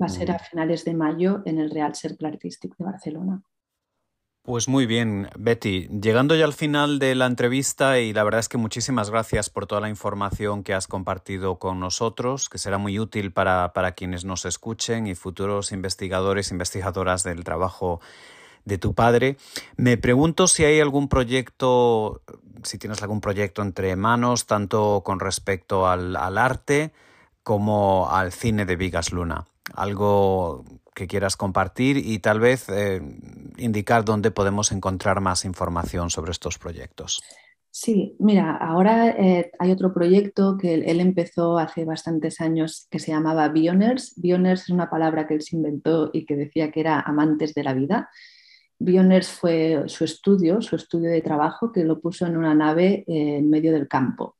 Va 0.00 0.06
a 0.06 0.10
ser 0.10 0.30
a 0.30 0.38
finales 0.38 0.84
de 0.84 0.94
mayo 0.94 1.42
en 1.46 1.58
el 1.58 1.70
Real 1.70 1.94
Cercle 1.94 2.28
Artístic 2.28 2.76
de 2.76 2.84
Barcelona. 2.84 3.42
Pues 4.46 4.68
muy 4.68 4.86
bien, 4.86 5.28
Betty. 5.36 5.88
Llegando 5.88 6.36
ya 6.36 6.44
al 6.44 6.52
final 6.52 7.00
de 7.00 7.16
la 7.16 7.26
entrevista 7.26 7.98
y 7.98 8.12
la 8.12 8.22
verdad 8.22 8.38
es 8.38 8.48
que 8.48 8.58
muchísimas 8.58 9.10
gracias 9.10 9.50
por 9.50 9.66
toda 9.66 9.80
la 9.80 9.88
información 9.88 10.62
que 10.62 10.72
has 10.72 10.86
compartido 10.86 11.56
con 11.56 11.80
nosotros, 11.80 12.48
que 12.48 12.58
será 12.58 12.78
muy 12.78 13.00
útil 13.00 13.32
para, 13.32 13.72
para 13.72 13.90
quienes 13.96 14.24
nos 14.24 14.44
escuchen 14.44 15.08
y 15.08 15.16
futuros 15.16 15.72
investigadores, 15.72 16.52
investigadoras 16.52 17.24
del 17.24 17.42
trabajo 17.42 18.00
de 18.64 18.78
tu 18.78 18.94
padre. 18.94 19.36
Me 19.76 19.96
pregunto 19.96 20.46
si 20.46 20.64
hay 20.64 20.78
algún 20.78 21.08
proyecto, 21.08 22.22
si 22.62 22.78
tienes 22.78 23.02
algún 23.02 23.20
proyecto 23.20 23.62
entre 23.62 23.96
manos, 23.96 24.46
tanto 24.46 25.02
con 25.04 25.18
respecto 25.18 25.88
al, 25.88 26.14
al 26.14 26.38
arte 26.38 26.92
como 27.42 28.08
al 28.12 28.30
cine 28.30 28.64
de 28.64 28.76
Vigas 28.76 29.10
Luna. 29.10 29.44
Algo 29.74 30.64
que 30.94 31.06
quieras 31.06 31.36
compartir 31.36 31.98
y 31.98 32.20
tal 32.20 32.40
vez 32.40 32.68
eh, 32.70 33.02
indicar 33.58 34.04
dónde 34.04 34.30
podemos 34.30 34.72
encontrar 34.72 35.20
más 35.20 35.44
información 35.44 36.10
sobre 36.10 36.32
estos 36.32 36.58
proyectos. 36.58 37.22
Sí, 37.78 38.16
mira, 38.18 38.56
ahora 38.56 39.10
eh, 39.10 39.50
hay 39.58 39.70
otro 39.70 39.92
proyecto 39.92 40.56
que 40.56 40.72
él, 40.74 40.98
empezó 40.98 41.58
hace 41.58 41.84
bastantes 41.84 42.40
años 42.40 42.86
que 42.90 42.98
se 42.98 43.12
llamaba 43.12 43.50
Bioners. 43.50 44.14
Bioners 44.16 44.62
es 44.62 44.70
una 44.70 44.88
palabra 44.88 45.26
que 45.26 45.34
él 45.34 45.42
se 45.42 45.56
inventó 45.56 46.08
y 46.10 46.24
que 46.24 46.36
decía 46.36 46.70
que 46.70 46.80
era 46.80 47.00
amantes 47.00 47.52
de 47.52 47.62
la 47.62 47.74
vida. 47.74 48.08
Bioners 48.78 49.28
fue 49.28 49.84
su 49.88 50.04
estudio, 50.04 50.62
su 50.62 50.76
estudio 50.76 51.10
de 51.10 51.20
trabajo, 51.20 51.70
que 51.70 51.84
lo 51.84 52.00
puso 52.00 52.26
en 52.26 52.38
una 52.38 52.54
nave 52.54 53.04
eh, 53.06 53.36
en 53.36 53.50
medio 53.50 53.72
del 53.72 53.88
campo. 53.88 54.36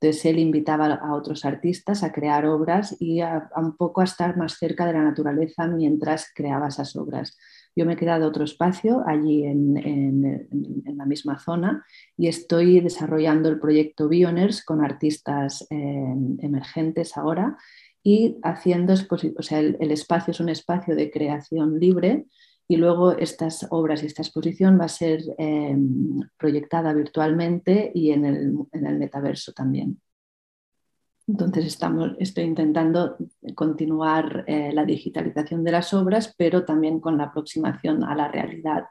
Entonces 0.00 0.24
él 0.26 0.38
invitaba 0.38 0.86
a 0.86 1.14
otros 1.14 1.44
artistas 1.44 2.04
a 2.04 2.12
crear 2.12 2.46
obras 2.46 2.96
y 3.00 3.20
a, 3.20 3.50
un 3.56 3.76
poco 3.76 4.02
a 4.02 4.04
estar 4.04 4.36
más 4.36 4.58
cerca 4.58 4.86
de 4.86 4.92
la 4.92 5.02
naturaleza 5.02 5.66
mientras 5.66 6.30
creaba 6.32 6.68
esas 6.68 6.94
obras. 6.94 7.36
Yo 7.76 7.86
me 7.86 7.92
he 7.92 7.96
quedado 7.96 8.26
otro 8.26 8.44
espacio 8.44 9.04
allí 9.06 9.44
en, 9.44 10.96
la 10.96 11.04
misma 11.04 11.38
zona 11.38 11.84
y 12.16 12.26
estoy 12.26 12.80
desarrollando 12.80 13.50
el 13.50 13.60
proyecto 13.60 14.08
Bioners 14.08 14.64
con 14.64 14.82
artistas 14.82 15.66
eh, 15.70 16.14
emergentes 16.38 17.16
ahora 17.18 17.58
y 18.02 18.38
haciendo, 18.42 18.94
o 18.94 19.42
sea, 19.42 19.60
el 19.60 19.90
espacio 19.90 20.30
es 20.30 20.40
un 20.40 20.48
espacio 20.48 20.96
de 20.96 21.10
creación 21.10 21.78
libre 21.78 22.24
y 22.68 22.76
luego 22.76 23.12
estas 23.12 23.66
obras 23.70 24.02
y 24.02 24.06
esta 24.06 24.22
exposición 24.22 24.78
va 24.80 24.86
a 24.86 24.88
ser 24.88 25.20
em, 25.38 26.20
proyectada 26.36 26.92
virtualmente 26.92 27.92
y 27.94 28.10
en 28.10 28.24
el, 28.24 28.54
en 28.72 28.86
el 28.86 28.98
metaverso 28.98 29.52
también. 29.52 30.00
Entonces 31.28 31.66
estamos, 31.66 32.12
estoy 32.18 32.44
intentando 32.44 33.16
continuar 33.54 34.44
eh, 34.46 34.70
la 34.72 34.84
digitalización 34.84 35.64
de 35.64 35.72
las 35.72 35.92
obras, 35.92 36.34
pero 36.38 36.64
también 36.64 37.00
con 37.00 37.18
la 37.18 37.24
aproximación 37.24 38.04
a 38.04 38.14
la 38.14 38.28
realidad 38.28 38.84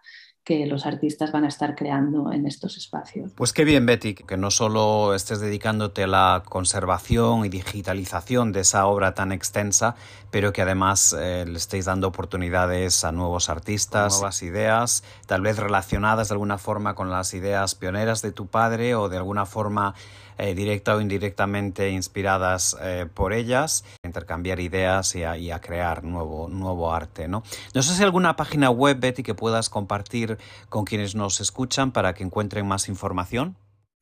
que 0.46 0.68
los 0.68 0.86
artistas 0.86 1.32
van 1.32 1.44
a 1.44 1.48
estar 1.48 1.76
creando 1.76 2.32
en 2.32 2.46
estos 2.46 2.78
espacios. 2.78 3.32
Pues 3.36 3.52
qué 3.52 3.66
bien, 3.66 3.88
Betty, 3.88 4.14
que 4.14 4.38
no 4.38 4.52
solo 4.52 5.16
estés 5.16 5.40
dedicándote 5.40 6.04
a 6.04 6.08
la 6.08 6.44
conservación 6.48 7.46
y 7.46 7.50
digitalización 7.50 8.52
de 8.52 8.60
esa 8.60 8.86
obra 8.86 9.16
tan 9.16 9.32
extensa, 9.32 9.96
pero 10.30 10.54
que 10.54 10.62
además 10.62 11.16
eh, 11.20 11.46
le 11.48 11.58
estéis 11.58 11.86
dando 11.86 12.08
oportunidades 12.08 13.04
a 13.04 13.12
nuevos 13.12 13.50
artistas, 13.50 14.14
nuevas 14.20 14.44
ideas, 14.44 15.04
tal 15.26 15.42
vez 15.42 15.58
relacionadas 15.58 16.28
de 16.30 16.36
alguna 16.36 16.60
forma 16.60 16.94
con 16.94 17.10
las 17.10 17.34
ideas 17.34 17.74
pioneras 17.74 18.22
de 18.22 18.32
tu 18.32 18.46
padre 18.46 18.94
o 18.94 19.10
de 19.10 19.18
alguna 19.18 19.48
forma 19.48 19.96
eh, 20.38 20.54
directa 20.56 20.96
o 20.96 21.02
indirectamente 21.02 21.90
inspiradas 21.90 22.78
eh, 22.82 23.08
por 23.14 23.34
ellas, 23.34 23.86
intercambiar 24.04 24.60
ideas 24.60 25.16
y 25.16 25.24
a, 25.24 25.62
crear 25.62 26.04
nuevo, 26.04 26.48
nuevo 26.50 26.94
arte. 26.94 27.28
¿no? 27.28 27.44
no 27.74 27.82
sé 27.82 27.94
si 27.94 28.00
hay 28.00 28.06
alguna 28.06 28.36
página 28.36 28.70
web, 28.70 29.00
Betty, 29.00 29.24
que 29.24 29.34
puedas 29.34 29.70
compartir 29.70 30.38
con 30.70 30.86
quienes 30.86 31.16
nos 31.16 31.42
escuchan 31.42 31.92
para 31.92 32.14
que 32.14 32.24
encuentren 32.24 32.68
más 32.68 32.90
información. 32.90 33.56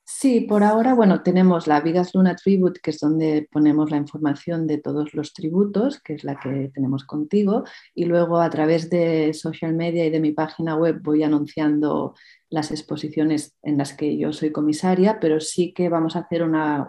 Sí, 0.06 0.42
por 0.42 0.64
ahora, 0.64 0.94
bueno, 0.94 1.24
tenemos 1.24 1.66
la 1.66 1.80
Vigas 1.80 2.14
Luna 2.14 2.36
Tribute, 2.36 2.82
que 2.82 2.92
es 2.92 3.00
donde 3.00 3.48
ponemos 3.50 3.90
la 3.90 3.96
información 3.98 4.68
de 4.68 4.78
todos 4.78 5.14
los 5.14 5.34
tributos, 5.34 6.02
que 6.02 6.14
es 6.14 6.26
la 6.26 6.38
que 6.40 6.72
tenemos 6.74 7.06
contigo, 7.06 7.64
y 7.96 8.04
luego 8.06 8.40
a 8.42 8.50
través 8.50 8.90
de 8.90 9.34
social 9.34 9.74
media 9.74 10.06
y 10.06 10.10
de 10.10 10.20
mi 10.20 10.34
página 10.34 10.76
web 10.76 11.00
voy 11.02 11.24
anunciando 11.24 12.16
las 12.50 12.72
exposiciones 12.72 13.56
en 13.64 13.78
las 13.78 13.94
que 13.94 14.18
yo 14.18 14.34
soy 14.34 14.52
comisaria, 14.52 15.20
pero 15.22 15.40
sí 15.40 15.74
que 15.74 15.88
vamos 15.88 16.16
a 16.16 16.20
hacer 16.20 16.44
una, 16.44 16.86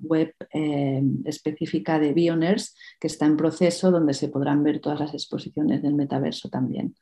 web 0.00 0.34
eh, 0.52 1.02
específica 1.26 1.98
de 1.98 2.14
Bioners 2.14 2.74
que 2.98 3.08
está 3.08 3.26
en 3.26 3.36
proceso, 3.36 3.90
donde 3.90 4.14
se 4.14 4.28
podrán 4.28 4.62
ver 4.62 4.80
todas 4.80 5.00
las 5.00 5.12
exposiciones 5.12 5.82
del 5.82 5.94
metaverso 5.94 6.48
también. 6.48 6.94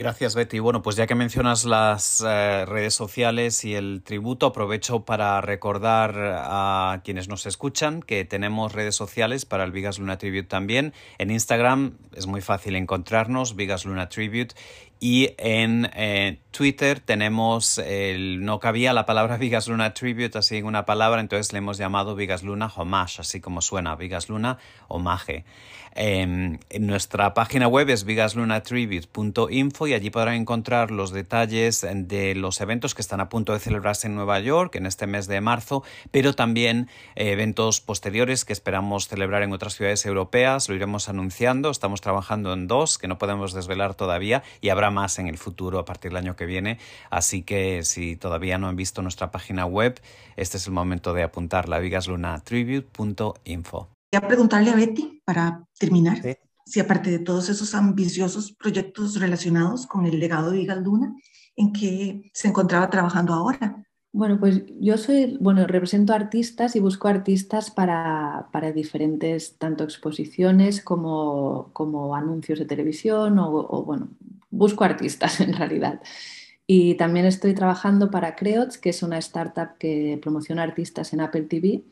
Gracias, 0.00 0.34
Betty. 0.34 0.60
Bueno, 0.60 0.80
pues 0.80 0.96
ya 0.96 1.06
que 1.06 1.14
mencionas 1.14 1.66
las 1.66 2.24
eh, 2.26 2.64
redes 2.64 2.94
sociales 2.94 3.66
y 3.66 3.74
el 3.74 4.00
tributo, 4.02 4.46
aprovecho 4.46 5.04
para 5.04 5.42
recordar 5.42 6.14
a 6.16 7.02
quienes 7.04 7.28
nos 7.28 7.44
escuchan 7.44 8.00
que 8.00 8.24
tenemos 8.24 8.72
redes 8.72 8.94
sociales 8.94 9.44
para 9.44 9.62
el 9.62 9.72
Vigas 9.72 9.98
Luna 9.98 10.16
Tribute 10.16 10.48
también. 10.48 10.94
En 11.18 11.30
Instagram 11.30 11.98
es 12.16 12.26
muy 12.26 12.40
fácil 12.40 12.76
encontrarnos, 12.76 13.56
Vigas 13.56 13.84
Luna 13.84 14.08
Tribute, 14.08 14.54
y 15.00 15.34
en 15.38 15.90
eh, 15.94 16.38
Twitter 16.50 17.00
tenemos, 17.00 17.78
el, 17.78 18.44
no 18.44 18.60
cabía 18.60 18.92
la 18.92 19.06
palabra 19.06 19.36
Vigas 19.38 19.66
Luna 19.66 19.94
Tribute 19.94 20.36
así 20.36 20.58
en 20.58 20.66
una 20.66 20.84
palabra, 20.84 21.22
entonces 21.22 21.52
le 21.52 21.58
hemos 21.58 21.78
llamado 21.78 22.14
Vigas 22.14 22.42
Luna 22.42 22.70
Homage, 22.74 23.22
así 23.22 23.40
como 23.40 23.62
suena, 23.62 23.96
Vigas 23.96 24.28
Luna 24.28 24.58
Homage. 24.88 25.44
Em, 25.94 26.58
en 26.70 26.86
nuestra 26.86 27.34
página 27.34 27.66
web 27.66 27.90
es 27.90 28.04
vigaslunatribute.info 28.04 29.86
y 29.88 29.94
allí 29.94 30.10
podrán 30.10 30.34
encontrar 30.34 30.92
los 30.92 31.10
detalles 31.10 31.84
de 31.92 32.36
los 32.36 32.60
eventos 32.60 32.94
que 32.94 33.02
están 33.02 33.20
a 33.20 33.28
punto 33.28 33.52
de 33.52 33.58
celebrarse 33.58 34.06
en 34.06 34.14
Nueva 34.14 34.38
York 34.38 34.76
en 34.76 34.86
este 34.86 35.08
mes 35.08 35.26
de 35.26 35.40
marzo, 35.40 35.82
pero 36.12 36.32
también 36.34 36.88
eh, 37.16 37.32
eventos 37.32 37.80
posteriores 37.80 38.44
que 38.44 38.52
esperamos 38.52 39.08
celebrar 39.08 39.42
en 39.42 39.52
otras 39.52 39.74
ciudades 39.74 40.06
europeas. 40.06 40.68
Lo 40.68 40.76
iremos 40.76 41.08
anunciando. 41.08 41.70
Estamos 41.70 42.00
trabajando 42.00 42.52
en 42.52 42.68
dos 42.68 42.96
que 42.98 43.08
no 43.08 43.18
podemos 43.18 43.52
desvelar 43.52 43.94
todavía 43.94 44.44
y 44.60 44.68
habrá 44.68 44.89
más 44.90 45.18
en 45.18 45.28
el 45.28 45.38
futuro 45.38 45.78
a 45.78 45.84
partir 45.84 46.10
del 46.10 46.18
año 46.18 46.36
que 46.36 46.46
viene. 46.46 46.78
Así 47.10 47.42
que 47.42 47.82
si 47.84 48.16
todavía 48.16 48.58
no 48.58 48.68
han 48.68 48.76
visto 48.76 49.02
nuestra 49.02 49.30
página 49.30 49.66
web, 49.66 50.00
este 50.36 50.56
es 50.56 50.66
el 50.66 50.72
momento 50.72 51.14
de 51.14 51.22
apuntarla, 51.22 51.78
vigaslunatribute.info. 51.78 53.88
Voy 54.12 54.18
a 54.18 54.26
preguntarle 54.26 54.70
a 54.70 54.76
Betty 54.76 55.22
para 55.24 55.64
terminar. 55.78 56.18
Si 56.64 56.80
aparte 56.80 57.10
de 57.10 57.20
todos 57.20 57.48
esos 57.48 57.74
ambiciosos 57.74 58.52
proyectos 58.52 59.18
relacionados 59.18 59.86
con 59.86 60.06
el 60.06 60.18
legado 60.18 60.50
de 60.50 60.58
Vigas 60.58 60.78
Luna, 60.78 61.14
¿en 61.56 61.72
qué 61.72 62.30
se 62.32 62.48
encontraba 62.48 62.90
trabajando 62.90 63.34
ahora? 63.34 63.84
Bueno, 64.12 64.40
pues 64.40 64.64
yo 64.80 64.98
soy, 64.98 65.38
bueno, 65.40 65.66
represento 65.68 66.12
artistas 66.12 66.74
y 66.74 66.80
busco 66.80 67.06
artistas 67.06 67.70
para, 67.70 68.48
para 68.52 68.72
diferentes, 68.72 69.56
tanto 69.56 69.84
exposiciones 69.84 70.82
como, 70.82 71.70
como 71.72 72.16
anuncios 72.16 72.58
de 72.58 72.64
televisión 72.64 73.38
o, 73.38 73.48
o, 73.48 73.84
bueno, 73.84 74.08
busco 74.60 74.84
artistas 74.84 75.40
en 75.46 75.54
realidad. 75.54 76.00
Y 76.66 76.94
también 76.94 77.26
estoy 77.26 77.54
trabajando 77.54 78.10
para 78.10 78.36
Creots, 78.36 78.78
que 78.78 78.90
es 78.90 79.02
una 79.02 79.18
startup 79.18 79.76
que 79.78 80.18
promociona 80.22 80.62
artistas 80.62 81.12
en 81.12 81.20
Apple 81.22 81.42
TV 81.42 81.82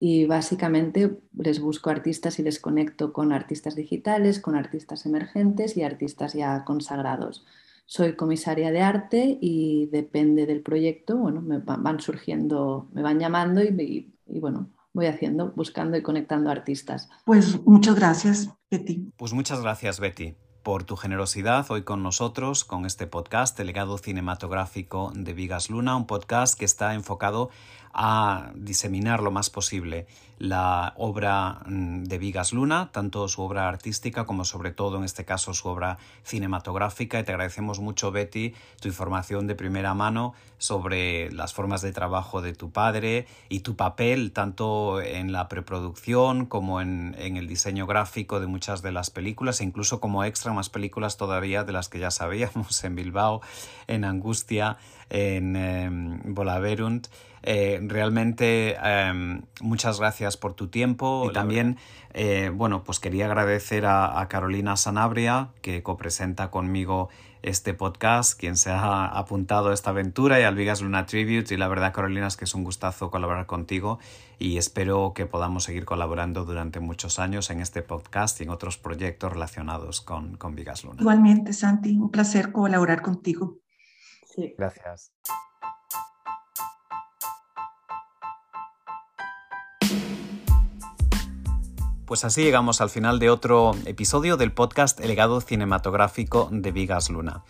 y 0.00 0.24
básicamente 0.24 1.18
les 1.38 1.60
busco 1.60 1.90
artistas 1.90 2.40
y 2.40 2.42
les 2.42 2.58
conecto 2.58 3.12
con 3.12 3.30
artistas 3.30 3.76
digitales, 3.76 4.40
con 4.40 4.56
artistas 4.56 5.06
emergentes 5.06 5.76
y 5.76 5.84
artistas 5.84 6.32
ya 6.32 6.64
consagrados. 6.64 7.44
Soy 7.86 8.16
comisaria 8.16 8.72
de 8.72 8.80
arte 8.80 9.38
y 9.40 9.86
depende 9.92 10.46
del 10.46 10.62
proyecto, 10.62 11.18
bueno, 11.18 11.40
me 11.42 11.58
van 11.58 12.00
surgiendo, 12.00 12.88
me 12.92 13.02
van 13.02 13.20
llamando 13.20 13.62
y, 13.62 14.12
y, 14.26 14.40
bueno, 14.40 14.70
voy 14.94 15.06
haciendo, 15.06 15.52
buscando 15.54 15.96
y 15.96 16.02
conectando 16.02 16.50
artistas. 16.50 17.08
Pues 17.24 17.64
muchas 17.64 17.94
gracias, 17.94 18.48
Betty. 18.70 19.12
Pues 19.16 19.32
muchas 19.32 19.60
gracias, 19.60 20.00
Betty 20.00 20.34
por 20.62 20.84
tu 20.84 20.96
generosidad 20.96 21.70
hoy 21.70 21.82
con 21.82 22.02
nosotros, 22.02 22.64
con 22.64 22.86
este 22.86 23.06
podcast, 23.06 23.58
el 23.58 23.66
legado 23.66 23.98
cinematográfico 23.98 25.12
de 25.14 25.32
Vigas 25.32 25.70
Luna, 25.70 25.96
un 25.96 26.06
podcast 26.06 26.58
que 26.58 26.64
está 26.64 26.94
enfocado 26.94 27.50
a 27.92 28.52
diseminar 28.54 29.22
lo 29.22 29.30
más 29.30 29.50
posible 29.50 30.06
la 30.42 30.92
obra 30.96 31.60
mm, 31.66 32.02
de 32.02 32.18
Vigas 32.18 32.52
Luna, 32.52 32.90
tanto 32.90 33.28
su 33.28 33.42
obra 33.42 33.68
artística 33.68 34.24
como 34.24 34.44
sobre 34.44 34.72
todo 34.72 34.98
en 34.98 35.04
este 35.04 35.24
caso 35.24 35.54
su 35.54 35.68
obra 35.68 35.98
cinematográfica. 36.24 37.20
Y 37.20 37.22
te 37.22 37.30
agradecemos 37.30 37.78
mucho, 37.78 38.10
Betty, 38.10 38.52
tu 38.80 38.88
información 38.88 39.46
de 39.46 39.54
primera 39.54 39.94
mano 39.94 40.34
sobre 40.58 41.30
las 41.30 41.54
formas 41.54 41.80
de 41.80 41.92
trabajo 41.92 42.42
de 42.42 42.54
tu 42.54 42.72
padre 42.72 43.28
y 43.48 43.60
tu 43.60 43.76
papel 43.76 44.32
tanto 44.32 45.00
en 45.00 45.30
la 45.30 45.48
preproducción 45.48 46.46
como 46.46 46.80
en, 46.80 47.14
el 47.16 47.46
diseño 47.46 47.86
gráfico 47.86 48.40
de 48.40 48.48
muchas 48.48 48.82
de 48.82 48.90
las 48.90 49.10
películas 49.10 49.60
e 49.60 49.64
incluso 49.64 50.00
como 50.00 50.24
extra 50.24 50.52
más 50.52 50.70
películas 50.70 51.16
todavía 51.16 51.62
de 51.62 51.72
las 51.72 51.88
que 51.88 52.00
ya 52.00 52.10
sabíamos 52.10 52.82
en 52.84 52.96
Bilbao, 52.96 53.42
en 53.86 54.04
Angustia, 54.04 54.76
en 55.08 55.54
eh, 55.54 55.88
Bolaverunt. 57.42 57.90
realmente 57.90 58.76
em, 58.82 59.42
muchas 59.60 59.98
gracias 59.98 60.36
por 60.36 60.54
tu 60.54 60.68
tiempo. 60.68 61.26
Y 61.28 61.32
también, 61.32 61.78
eh, 62.14 62.50
bueno, 62.54 62.84
pues 62.84 63.00
quería 63.00 63.26
agradecer 63.26 63.86
a, 63.86 64.26
Carolina 64.28 64.76
Sanabria, 64.76 65.50
que 65.60 65.82
copresenta 65.82 66.50
conmigo 66.50 67.08
este 67.42 67.74
podcast, 67.74 68.38
quien 68.38 68.56
se 68.56 68.70
ha 68.70 69.04
apuntado 69.06 69.70
a 69.70 69.74
esta 69.74 69.90
aventura 69.90 70.38
y 70.38 70.44
al 70.44 70.54
Vigas 70.54 70.80
Luna 70.80 71.06
Tribute. 71.06 71.52
Y 71.52 71.56
la 71.56 71.68
verdad, 71.68 71.92
Carolina, 71.92 72.28
es 72.28 72.36
que 72.36 72.44
es 72.44 72.54
un 72.54 72.64
gustazo 72.64 73.10
colaborar 73.10 73.46
contigo 73.46 73.98
y 74.38 74.58
espero 74.58 75.12
que 75.14 75.26
podamos 75.26 75.64
seguir 75.64 75.84
colaborando 75.84 76.44
durante 76.44 76.80
muchos 76.80 77.18
años 77.18 77.50
en 77.50 77.60
este 77.60 77.82
podcast 77.82 78.40
y 78.40 78.44
en 78.44 78.50
otros 78.50 78.78
proyectos 78.78 79.32
relacionados 79.32 80.00
con, 80.00 80.36
con 80.36 80.54
Vigas 80.54 80.84
Luna. 80.84 81.00
Igualmente, 81.00 81.52
Santi, 81.52 81.96
un 81.96 82.10
placer 82.10 82.52
colaborar 82.52 83.02
contigo. 83.02 83.58
Sí. 84.34 84.54
Gracias. 84.56 85.12
Pues 92.12 92.26
así 92.26 92.42
llegamos 92.42 92.82
al 92.82 92.90
final 92.90 93.18
de 93.18 93.30
otro 93.30 93.74
episodio 93.86 94.36
del 94.36 94.52
podcast 94.52 95.00
El 95.00 95.08
legado 95.08 95.40
cinematográfico 95.40 96.50
de 96.52 96.70
Vigas 96.70 97.08
Luna. 97.08 97.42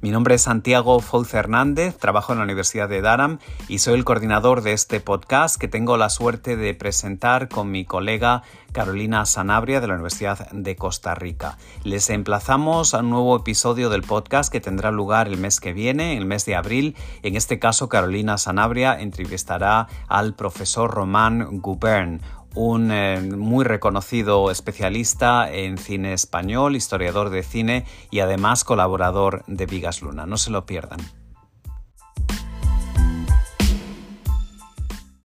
Mi 0.00 0.10
nombre 0.10 0.36
es 0.36 0.42
Santiago 0.42 1.00
Fouz 1.00 1.34
Hernández, 1.34 1.98
trabajo 1.98 2.32
en 2.32 2.38
la 2.38 2.44
Universidad 2.44 2.88
de 2.88 3.02
Durham 3.02 3.40
y 3.68 3.78
soy 3.78 3.94
el 3.94 4.04
coordinador 4.04 4.62
de 4.62 4.72
este 4.72 5.00
podcast 5.00 5.56
que 5.56 5.68
tengo 5.68 5.98
la 5.98 6.08
suerte 6.08 6.56
de 6.56 6.72
presentar 6.72 7.50
con 7.50 7.70
mi 7.70 7.84
colega 7.84 8.42
Carolina 8.72 9.24
Sanabria 9.24 9.80
de 9.80 9.86
la 9.86 9.94
Universidad 9.94 10.50
de 10.50 10.76
Costa 10.76 11.14
Rica. 11.14 11.56
Les 11.82 12.10
emplazamos 12.10 12.92
a 12.92 12.98
un 12.98 13.08
nuevo 13.08 13.36
episodio 13.36 13.88
del 13.88 14.02
podcast 14.02 14.52
que 14.52 14.60
tendrá 14.60 14.90
lugar 14.90 15.28
el 15.28 15.38
mes 15.38 15.60
que 15.60 15.72
viene, 15.72 16.16
el 16.18 16.26
mes 16.26 16.44
de 16.44 16.56
abril. 16.56 16.94
En 17.22 17.36
este 17.36 17.58
caso, 17.58 17.88
Carolina 17.88 18.36
Sanabria 18.36 19.00
entrevistará 19.00 19.88
al 20.08 20.34
profesor 20.34 20.90
Román 20.90 21.60
Gubern, 21.62 22.20
un 22.56 22.90
eh, 22.90 23.20
muy 23.20 23.64
reconocido 23.64 24.50
especialista 24.50 25.52
en 25.52 25.78
cine 25.78 26.14
español, 26.14 26.74
historiador 26.74 27.30
de 27.30 27.42
cine 27.42 27.84
y 28.10 28.20
además 28.20 28.64
colaborador 28.64 29.44
de 29.46 29.66
Vigas 29.66 30.02
Luna. 30.02 30.26
No 30.26 30.38
se 30.38 30.50
lo 30.50 30.66
pierdan. 30.66 30.98